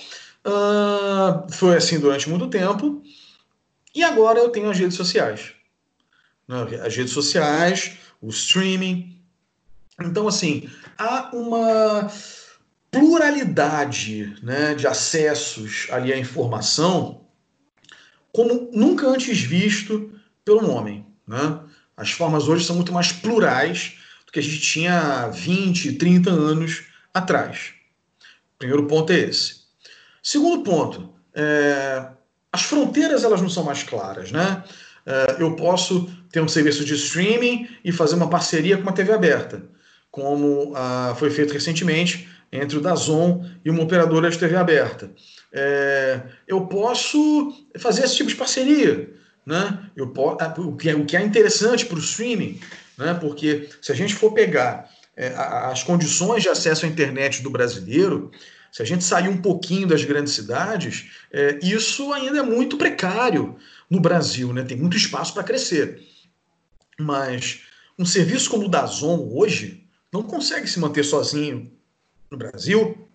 [0.46, 3.02] Uh, foi assim durante muito tempo.
[3.94, 5.52] E agora eu tenho as redes sociais.
[6.48, 6.80] Né?
[6.82, 9.16] As redes sociais, o streaming.
[10.00, 12.10] Então, assim, há uma
[12.90, 17.20] pluralidade né, de acessos ali à informação
[18.32, 20.12] como nunca antes visto
[20.44, 21.04] pelo homem.
[21.26, 21.60] Né?
[21.96, 26.84] As formas hoje são muito mais plurais do que a gente tinha 20, 30 anos
[27.12, 27.72] atrás.
[28.58, 29.62] Primeiro ponto é esse.
[30.22, 32.08] Segundo ponto, é,
[32.52, 34.62] as fronteiras elas não são mais claras, né?
[35.08, 39.10] É, eu posso ter um serviço de streaming e fazer uma parceria com uma TV
[39.10, 39.62] aberta,
[40.10, 45.10] como ah, foi feito recentemente entre o Dazon e uma operadora de TV aberta.
[45.50, 49.08] É, eu posso fazer esse tipo de parceria.
[49.46, 49.78] Né?
[49.96, 50.12] Eu,
[50.58, 52.60] o, que é, o que é interessante para o streaming,
[52.98, 53.14] né?
[53.14, 58.30] porque se a gente for pegar é, as condições de acesso à internet do brasileiro,
[58.70, 61.06] se a gente sair um pouquinho das grandes cidades,
[61.62, 63.56] isso ainda é muito precário
[63.88, 64.62] no Brasil, né?
[64.62, 66.02] tem muito espaço para crescer.
[66.98, 67.62] Mas
[67.98, 71.70] um serviço como o Dazon hoje não consegue se manter sozinho
[72.30, 73.08] no Brasil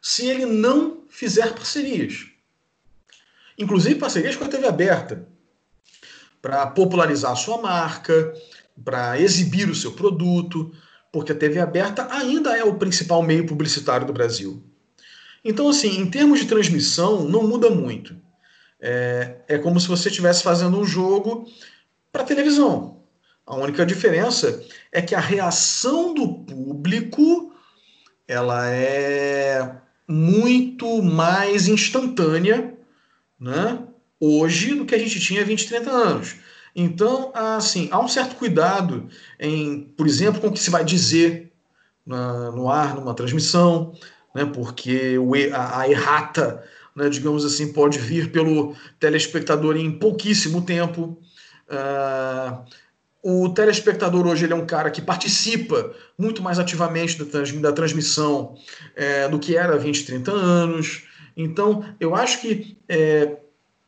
[0.00, 2.26] se ele não fizer parcerias.
[3.58, 5.26] Inclusive parcerias com a TV aberta,
[6.42, 8.34] para popularizar a sua marca,
[8.84, 10.74] para exibir o seu produto,
[11.10, 14.62] porque a TV aberta ainda é o principal meio publicitário do Brasil.
[15.42, 18.14] Então, assim, em termos de transmissão, não muda muito.
[18.86, 21.48] É, é como se você estivesse fazendo um jogo
[22.12, 22.98] para televisão.
[23.46, 24.62] A única diferença
[24.92, 27.50] é que a reação do público
[28.28, 29.74] ela é
[30.06, 32.74] muito mais instantânea
[33.40, 33.78] né,
[34.20, 36.36] hoje do que a gente tinha há 20, 30 anos.
[36.76, 39.08] Então, assim, há um certo cuidado
[39.40, 41.52] em, por exemplo, com o que se vai dizer
[42.04, 43.94] na, no ar, numa transmissão,
[44.34, 45.16] né, porque
[45.54, 46.62] a, a errata,
[46.94, 51.18] né, digamos assim, pode vir pelo telespectador em pouquíssimo tempo.
[51.68, 52.64] Uh,
[53.22, 57.72] o telespectador hoje ele é um cara que participa muito mais ativamente da, trans, da
[57.72, 58.54] transmissão
[58.94, 61.04] é, do que era há 20, 30 anos.
[61.34, 63.36] Então, eu acho que, é,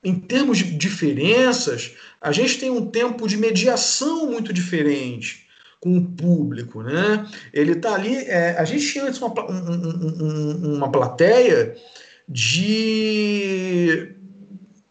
[0.03, 5.47] em termos de diferenças, a gente tem um tempo de mediação muito diferente
[5.81, 6.83] com o público.
[6.83, 7.29] Né?
[7.53, 8.17] Ele está ali.
[8.17, 11.77] É, a gente tinha antes uma, um, um, uma plateia
[12.29, 14.15] de.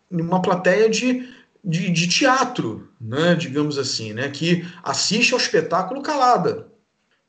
[0.09, 6.67] uma plateia de de, de teatro, né, digamos assim, né, que assiste ao espetáculo calada.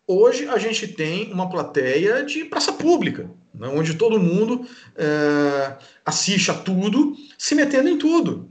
[0.07, 6.51] Hoje a gente tem uma plateia de praça pública, né, onde todo mundo é, assiste
[6.51, 8.51] a tudo, se metendo em tudo.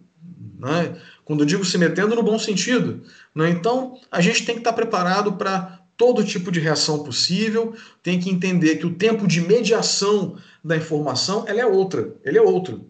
[0.60, 0.98] Né?
[1.24, 3.04] Quando eu digo se metendo no bom sentido.
[3.34, 3.50] Né?
[3.52, 8.30] Então a gente tem que estar preparado para todo tipo de reação possível, tem que
[8.30, 12.90] entender que o tempo de mediação da informação ela é outra, ele é outro.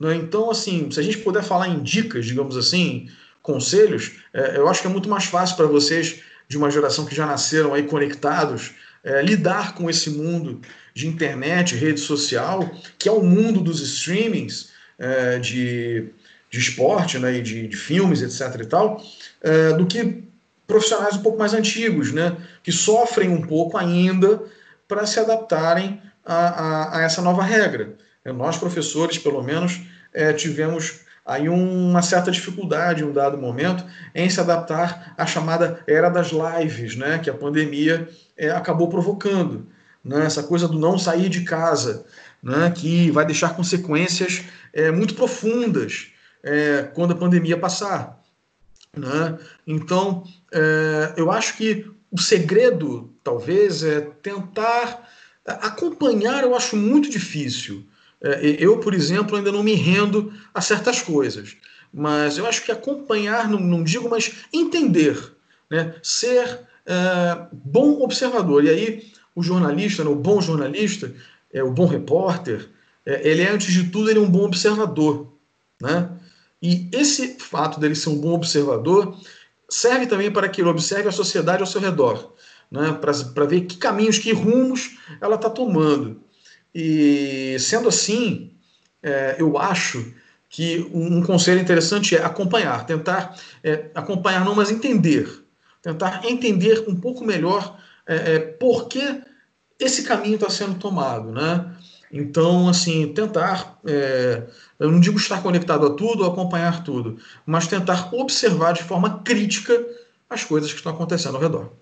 [0.00, 0.16] Né?
[0.16, 3.06] Então, assim, se a gente puder falar em dicas, digamos assim,
[3.42, 7.14] conselhos, é, eu acho que é muito mais fácil para vocês, de uma geração que
[7.14, 8.72] já nasceram aí conectados,
[9.04, 10.62] é, lidar com esse mundo
[10.94, 16.08] de internet, rede social, que é o mundo dos streamings é, de,
[16.50, 18.58] de esporte, né, e de, de filmes, etc.
[18.62, 19.04] e tal,
[19.42, 20.24] é, do que
[20.66, 24.42] profissionais um pouco mais antigos, né, que sofrem um pouco ainda
[24.88, 27.96] para se adaptarem a, a, a essa nova regra.
[28.24, 29.80] Nós, professores, pelo menos,
[30.12, 35.82] é, tivemos aí uma certa dificuldade em um dado momento em se adaptar à chamada
[35.86, 39.66] era das lives, né, que a pandemia é, acabou provocando.
[40.04, 42.04] Né, essa coisa do não sair de casa,
[42.42, 44.42] né, que vai deixar consequências
[44.72, 46.08] é, muito profundas
[46.42, 48.20] é, quando a pandemia passar.
[48.96, 49.38] Né?
[49.66, 55.08] Então, é, eu acho que o segredo, talvez, é tentar
[55.46, 57.84] acompanhar, eu acho muito difícil.
[58.20, 61.56] É, eu, por exemplo, ainda não me rendo a certas coisas,
[61.92, 65.18] mas eu acho que acompanhar, não, não digo, mas entender,
[65.70, 65.94] né?
[66.02, 68.64] ser é, bom observador.
[68.64, 71.12] E aí, o jornalista, né, o bom jornalista,
[71.52, 72.68] é, o bom repórter,
[73.04, 75.32] é, ele é, antes de tudo, ele é um bom observador.
[75.80, 76.08] Né?
[76.62, 79.16] E esse fato dele ser um bom observador
[79.68, 82.34] serve também para que ele observe a sociedade ao seu redor,
[82.72, 82.92] né?
[82.92, 86.20] para ver que caminhos, que rumos ela está tomando.
[86.74, 88.52] E sendo assim,
[89.02, 90.14] é, eu acho
[90.48, 95.44] que um, conselho interessante é acompanhar, tentar é, acompanhar não, mas entender,
[95.82, 99.22] tentar entender um pouco melhor é, é por que
[99.78, 101.74] esse caminho está sendo tomado, né?
[102.10, 104.42] Então, assim, tentar, é,
[104.78, 109.74] eu não digo estar conectado a tudo acompanhar tudo, mas tentar observar de forma crítica
[110.28, 111.81] as coisas que estão acontecendo ao redor.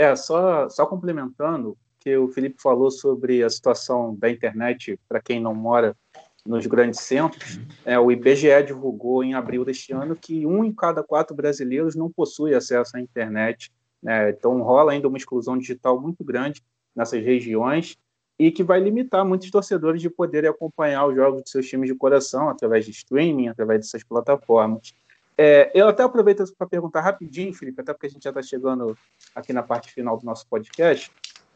[0.00, 5.38] É, só, só complementando, que o Felipe falou sobre a situação da internet para quem
[5.38, 5.94] não mora
[6.42, 7.60] nos grandes centros.
[7.84, 12.10] É, o IBGE divulgou em abril deste ano que um em cada quatro brasileiros não
[12.10, 13.70] possui acesso à internet.
[14.02, 14.30] Né?
[14.30, 16.62] Então rola ainda uma exclusão digital muito grande
[16.96, 17.98] nessas regiões
[18.38, 21.94] e que vai limitar muitos torcedores de poderem acompanhar os jogos de seus times de
[21.94, 24.94] coração através de streaming, através dessas plataformas.
[25.42, 28.94] É, eu até aproveito para perguntar rapidinho, Felipe, até porque a gente já está chegando
[29.34, 31.10] aqui na parte final do nosso podcast.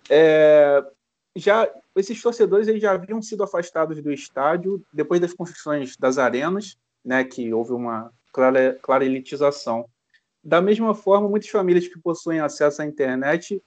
[0.09, 0.83] É,
[1.37, 6.79] já esses torcedores eles já haviam sido afastados do estádio depois das construções das arenas,
[7.05, 9.85] né, que houve uma clara, clara elitização.
[10.43, 13.63] Da mesma forma, muitas famílias que possuem acesso à internet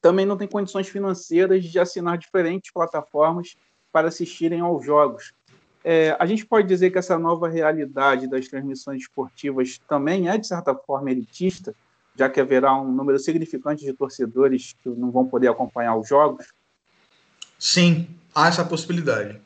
[0.00, 3.56] também não têm condições financeiras de assinar diferentes plataformas
[3.92, 5.34] para assistirem aos jogos.
[5.84, 10.46] É, a gente pode dizer que essa nova realidade das transmissões esportivas também é, de
[10.46, 11.74] certa forma, elitista,
[12.16, 16.46] já que haverá um número significante de torcedores que não vão poder acompanhar os jogos?
[17.58, 19.38] Sim, há essa possibilidade.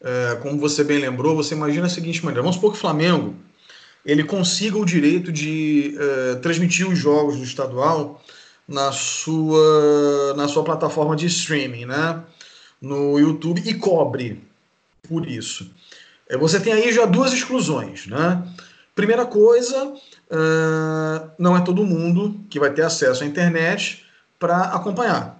[0.00, 3.34] É, como você bem lembrou, você imagina a seguinte maneira: vamos supor que o Flamengo
[4.04, 8.22] ele consiga o direito de é, transmitir os jogos do estadual
[8.68, 12.22] na sua, na sua plataforma de streaming, né?
[12.80, 14.42] no YouTube e cobre
[15.12, 15.70] por isso.
[16.26, 18.06] É, você tem aí já duas exclusões.
[18.06, 18.42] Né?
[18.94, 24.06] Primeira coisa, uh, não é todo mundo que vai ter acesso à internet
[24.38, 25.38] para acompanhar.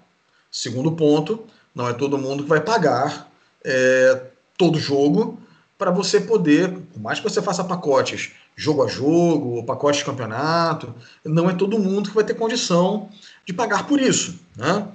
[0.51, 3.31] Segundo ponto, não é todo mundo que vai pagar
[3.65, 4.27] é,
[4.59, 5.41] todo jogo
[5.79, 10.95] para você poder, por mais que você faça pacotes jogo a jogo, pacotes de campeonato,
[11.25, 13.09] não é todo mundo que vai ter condição
[13.47, 14.39] de pagar por isso.
[14.55, 14.87] Né?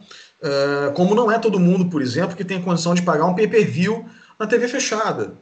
[0.41, 4.05] Uh, como não é todo mundo, por exemplo, que tem condição de pagar um pay-per-view
[4.39, 5.33] na TV fechada.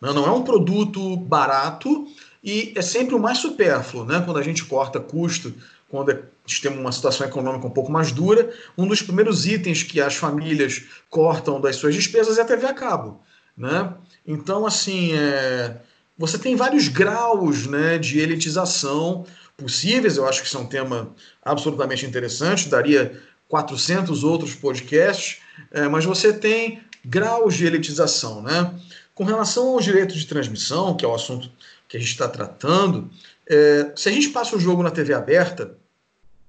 [0.00, 2.06] Não, não é um produto barato
[2.42, 4.22] e é sempre o mais supérfluo, né?
[4.24, 5.52] Quando a gente corta custo,
[5.88, 9.82] quando a gente tem uma situação econômica um pouco mais dura, um dos primeiros itens
[9.82, 13.20] que as famílias cortam das suas despesas é a TV a cabo,
[13.56, 13.92] né?
[14.26, 15.76] Então, assim, é...
[16.16, 19.24] você tem vários graus né, de elitização
[19.56, 20.16] possíveis.
[20.16, 21.10] Eu acho que isso é um tema
[21.42, 25.38] absolutamente interessante, daria 400 outros podcasts,
[25.72, 28.42] é, mas você tem graus de elitização.
[28.42, 28.74] Né?
[29.14, 31.50] Com relação aos direitos de transmissão, que é o assunto
[31.88, 33.10] que a gente está tratando,
[33.48, 35.74] é, se a gente passa o jogo na TV aberta,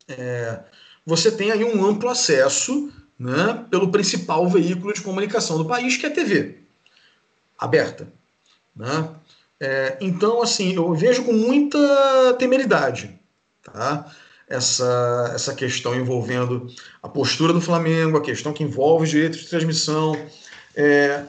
[0.07, 0.60] é,
[1.05, 6.05] você tem aí um amplo acesso né, pelo principal veículo de comunicação do país, que
[6.05, 6.57] é a TV
[7.57, 8.07] aberta.
[8.76, 9.10] Né?
[9.60, 13.18] É, então, assim, eu vejo com muita temeridade.
[13.64, 14.12] Tá?
[14.49, 16.68] essa, essa questão envolvendo
[17.03, 20.18] a postura do Flamengo, a questão que envolve os direitos de transmissão.
[20.82, 21.25] É,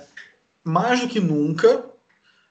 [0.62, 1.84] mais do que nunca,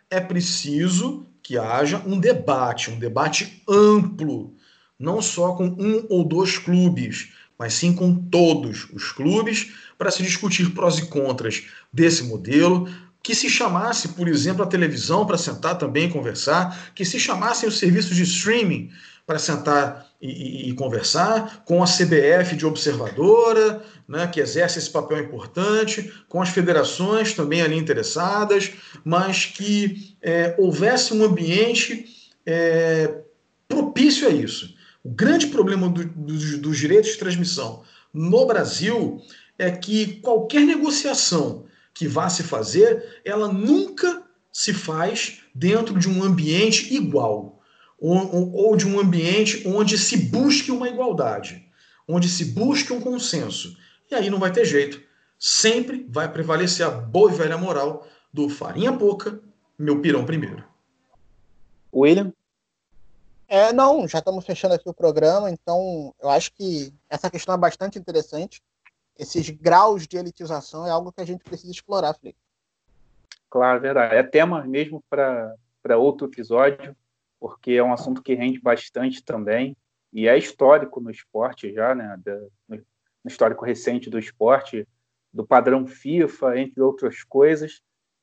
[0.09, 4.53] é preciso que haja um debate, um debate amplo,
[4.99, 10.21] não só com um ou dois clubes, mas sim com todos os clubes, para se
[10.21, 12.89] discutir prós e contras desse modelo,
[13.23, 17.69] que se chamasse, por exemplo, a televisão para sentar também e conversar, que se chamassem
[17.69, 18.91] os serviços de streaming
[19.29, 25.19] para sentar e, e, conversar, com a CBF de observadora, né, que exerce esse papel
[25.19, 28.71] importante, com as federações também ali interessadas,
[29.05, 32.07] mas que é, houvesse um ambiente
[32.43, 33.21] é,
[33.67, 34.73] propício a isso.
[35.03, 39.21] O grande problema do, do, dos direitos de transmissão no Brasil
[39.59, 46.23] é que qualquer negociação que vá se fazer, ela nunca se faz dentro de um
[46.23, 47.58] ambiente igual
[47.99, 51.67] ou, ou de um ambiente onde se busque uma igualdade,
[52.07, 53.77] onde se busque um consenso.
[54.09, 55.01] E aí não vai ter jeito.
[55.37, 59.39] Sempre vai prevalecer a boa e velha moral do farinha pouca,
[59.77, 60.63] meu pirão primeiro.
[61.93, 62.33] William?
[63.47, 67.57] É, não, já estamos fechando aqui o programa, então eu acho que essa questão é
[67.57, 68.61] bastante interessante.
[69.17, 72.37] Esses graus de elitização é algo que a gente precisa explorar, Felipe.
[73.49, 74.15] Claro, verdade.
[74.15, 76.95] É tema mesmo para outro episódio
[77.39, 79.75] porque é um assunto que rende bastante também
[80.11, 82.19] e é histórico no esporte já, né?
[82.67, 82.81] no
[83.25, 84.87] histórico recente do esporte,
[85.31, 87.81] do padrão FIFA, entre outras coisas.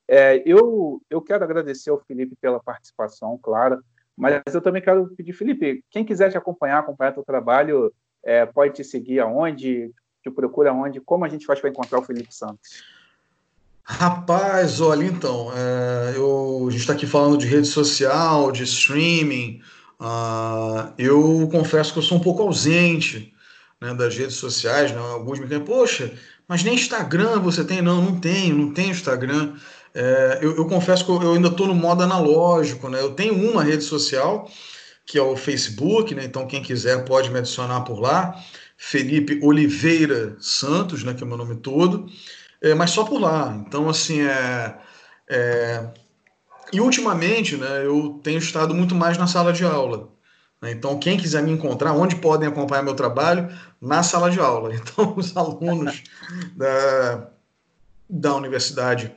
[0.08, 3.82] É, eu, eu quero agradecer ao Felipe pela participação, claro,
[4.16, 7.92] mas eu também quero pedir, Felipe, quem quiser te acompanhar, acompanhar teu trabalho,
[8.24, 9.92] é, pode te seguir aonde,
[10.22, 12.82] te procura aonde, como a gente faz para encontrar o Felipe Santos?
[13.88, 19.60] Rapaz, olha, então, é, eu, a gente está aqui falando de rede social, de streaming.
[20.00, 23.32] Uh, eu confesso que eu sou um pouco ausente
[23.80, 24.90] né, das redes sociais.
[24.90, 24.98] Né?
[24.98, 26.12] Alguns me dizem, poxa,
[26.48, 27.80] mas nem Instagram você tem?
[27.80, 29.54] Não, não tenho, não tenho Instagram.
[29.94, 32.88] É, eu, eu, confesso que eu, ainda estou no modo analógico.
[32.88, 33.00] Né?
[33.00, 34.50] Eu tenho uma rede social,
[35.06, 36.24] que é o Facebook, né?
[36.24, 38.36] então quem quiser pode me adicionar por lá.
[38.76, 42.10] Felipe Oliveira Santos, né, que é o meu nome todo
[42.62, 43.54] é, mas só por lá.
[43.66, 44.76] Então, assim, é,
[45.28, 45.88] é,
[46.72, 50.08] E ultimamente, né, eu tenho estado muito mais na sala de aula.
[50.60, 50.72] Né?
[50.72, 53.48] Então, quem quiser me encontrar, onde podem acompanhar meu trabalho?
[53.80, 54.74] Na sala de aula.
[54.74, 56.02] Então, os alunos
[56.56, 57.30] da,
[58.08, 59.12] da universidade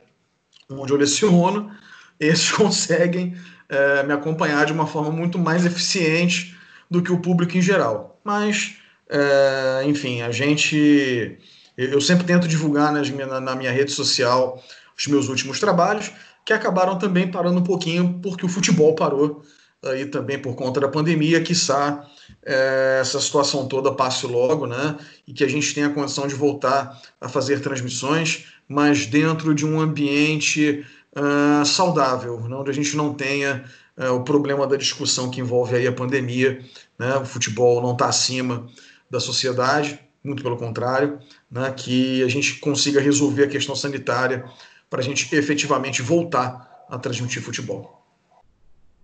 [0.70, 1.70] onde eu leciono,
[2.18, 3.36] esses conseguem
[3.68, 6.56] é, me acompanhar de uma forma muito mais eficiente
[6.90, 8.20] do que o público em geral.
[8.24, 8.76] Mas,
[9.08, 11.38] é, enfim, a gente
[11.84, 14.62] Eu sempre tento divulgar nas minha, na minha rede social
[14.98, 16.12] os meus últimos trabalhos,
[16.44, 19.42] que acabaram também parando um pouquinho porque o futebol parou
[19.82, 22.06] aí também por conta da pandemia, quiçá
[22.44, 24.98] é, essa situação toda passe logo, né?
[25.26, 29.64] E que a gente tenha a condição de voltar a fazer transmissões, mas dentro de
[29.64, 30.84] um ambiente
[31.16, 32.56] uh, saudável, né?
[32.56, 33.64] onde a gente não tenha
[33.96, 36.62] uh, o problema da discussão que envolve aí a pandemia,
[36.98, 37.16] né?
[37.16, 38.66] O futebol não está acima
[39.10, 41.18] da sociedade, muito pelo contrário,
[41.50, 41.72] né?
[41.72, 44.50] Que a gente consiga resolver a questão sanitária
[44.88, 48.02] para a gente efetivamente voltar a transmitir futebol.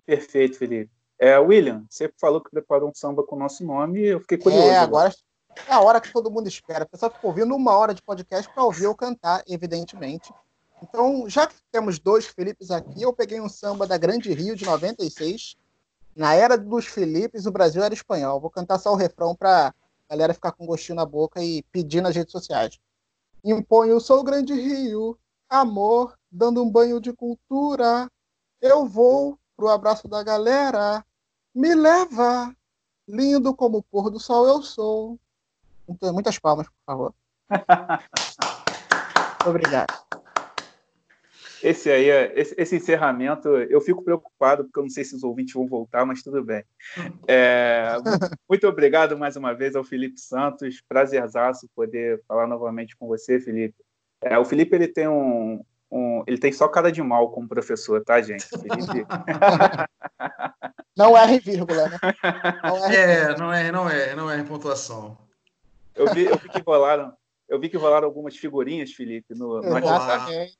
[0.05, 0.91] Perfeito, Felipe.
[1.19, 4.67] É, William, você falou que preparou um samba com o nosso nome eu fiquei curioso.
[4.67, 5.11] É, agora
[5.67, 6.83] é a hora que todo mundo espera.
[6.83, 10.31] O pessoal ficou ouvindo uma hora de podcast para ouvir eu cantar, evidentemente.
[10.83, 14.65] Então, já que temos dois Filipes aqui, eu peguei um samba da Grande Rio de
[14.65, 15.57] 96.
[16.15, 18.39] Na era dos Filipes, o Brasil era espanhol.
[18.39, 19.73] Vou cantar só o refrão para
[20.09, 22.79] a galera ficar com gostinho na boca e pedir nas redes sociais.
[23.43, 25.17] Imponho sou o Grande Rio,
[25.49, 28.09] amor, dando um banho de cultura.
[28.61, 31.05] Eu vou pro abraço da galera.
[31.53, 32.55] Me leva,
[33.07, 35.19] lindo como o pôr do sol eu sou.
[36.13, 37.13] Muitas palmas, por favor.
[39.45, 40.06] Obrigado.
[41.67, 45.53] Esse aí, esse, esse, encerramento, eu fico preocupado, porque eu não sei se os ouvintes
[45.53, 46.63] vão voltar, mas tudo bem.
[47.27, 47.89] É,
[48.49, 50.81] muito obrigado mais uma vez ao Felipe Santos.
[50.87, 53.75] Prazerzaço poder falar novamente com você, Felipe.
[54.21, 55.61] É, o Felipe ele tem um,
[55.91, 58.47] um, ele tem só cara de mal como professor, tá, gente?
[60.95, 61.97] não R vírgula, né?
[62.63, 65.17] Não é, não é, não é, não é pontuação.
[65.93, 67.11] Eu vi, eu vi que rolaram,
[67.49, 70.55] eu vi que rolaram algumas figurinhas, Felipe, no, no WhatsApp.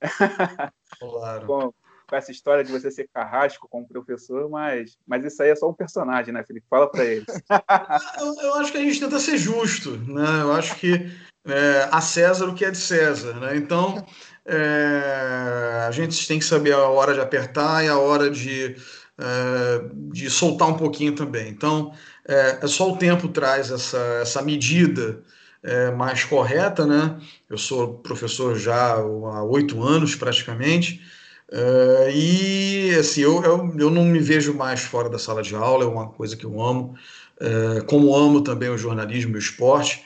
[0.98, 1.46] Claro.
[1.46, 1.74] com,
[2.08, 5.68] com, essa história de você ser carrasco como professor, mas, mas isso aí é só
[5.68, 6.66] um personagem, né, Felipe?
[6.68, 7.24] Fala para ele.
[8.20, 10.42] eu, eu, acho que a gente tenta ser justo, né?
[10.42, 11.10] Eu acho que
[11.46, 13.34] é, a César o que é de César.
[13.34, 13.56] Né?
[13.56, 14.04] Então,
[14.46, 18.76] é, a gente tem que saber a hora de apertar e a hora de,
[19.18, 21.48] é, de soltar um pouquinho também.
[21.48, 21.92] Então,
[22.26, 25.22] é, é só o tempo traz essa, essa medida
[25.62, 26.86] é, mais correta.
[26.86, 27.18] Né?
[27.48, 31.00] Eu sou professor já há oito anos, praticamente.
[31.52, 35.84] Uh, e assim, eu, eu, eu não me vejo mais fora da sala de aula,
[35.84, 36.94] é uma coisa que eu amo,
[37.36, 40.02] uh, como amo também o jornalismo e o esporte.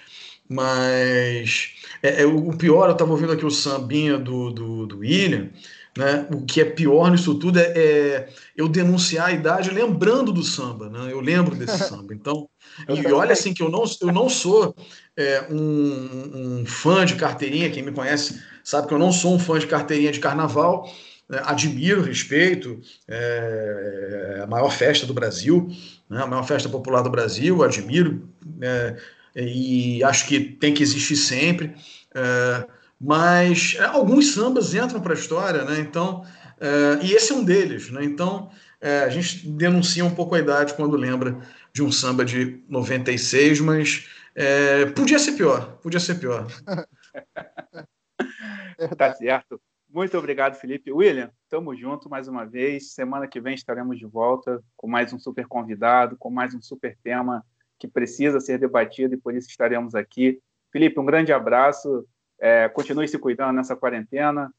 [0.48, 5.50] Mas é, é, o pior, eu estava ouvindo aqui o sambinha do, do, do, William,
[5.97, 6.26] né?
[6.30, 10.90] O que é pior nisso tudo é, é, eu denunciar a idade lembrando do samba,
[10.90, 11.11] né?
[11.11, 12.12] Eu lembro desse samba.
[12.14, 12.49] Então,
[12.88, 14.74] e olha assim que eu não, eu não sou
[15.16, 19.38] é, um, um, fã de carteirinha, quem me conhece sabe que eu não sou um
[19.38, 20.92] fã de carteirinha de carnaval.
[21.28, 21.40] Né?
[21.44, 25.68] admiro, respeito, é, é, a maior festa do Brasil,
[26.09, 26.22] né?
[26.22, 28.28] a maior festa popular do Brasil, admiro,
[28.61, 28.97] é,
[29.34, 31.74] e acho que tem que existir sempre.
[32.14, 35.80] É, mas é, alguns sambas entram para a história, né?
[35.80, 36.24] Então,
[36.61, 38.05] é, e esse é um deles, né?
[38.05, 41.38] Então, é, a gente denuncia um pouco a idade quando lembra
[41.72, 46.47] de um samba de 96, mas é, podia ser pior, podia ser pior.
[48.97, 49.61] tá certo.
[49.88, 50.92] Muito obrigado, Felipe.
[50.92, 52.92] William, estamos juntos mais uma vez.
[52.92, 56.99] Semana que vem estaremos de volta com mais um super convidado, com mais um super
[57.03, 57.42] tema
[57.78, 60.38] que precisa ser debatido e por isso estaremos aqui.
[60.70, 62.07] Felipe, um grande abraço.
[62.39, 64.53] É, continue se cuidando nessa quarentena.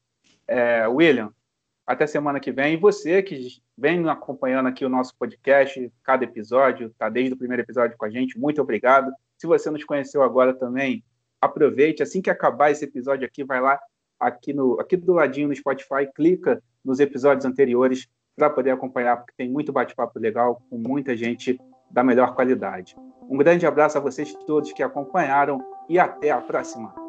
[0.46, 1.32] É, William,
[1.86, 2.74] até semana que vem.
[2.74, 7.62] E você que vem acompanhando aqui o nosso podcast, cada episódio, está desde o primeiro
[7.62, 9.10] episódio com a gente, muito obrigado.
[9.38, 11.04] Se você nos conheceu agora também,
[11.40, 12.02] aproveite.
[12.02, 13.78] Assim que acabar esse episódio aqui, vai lá
[14.18, 19.32] aqui, no, aqui do ladinho no Spotify, clica nos episódios anteriores para poder acompanhar, porque
[19.36, 21.58] tem muito bate-papo legal com muita gente
[21.90, 22.96] da melhor qualidade.
[23.22, 25.58] Um grande abraço a vocês todos que acompanharam
[25.88, 27.07] e até a próxima.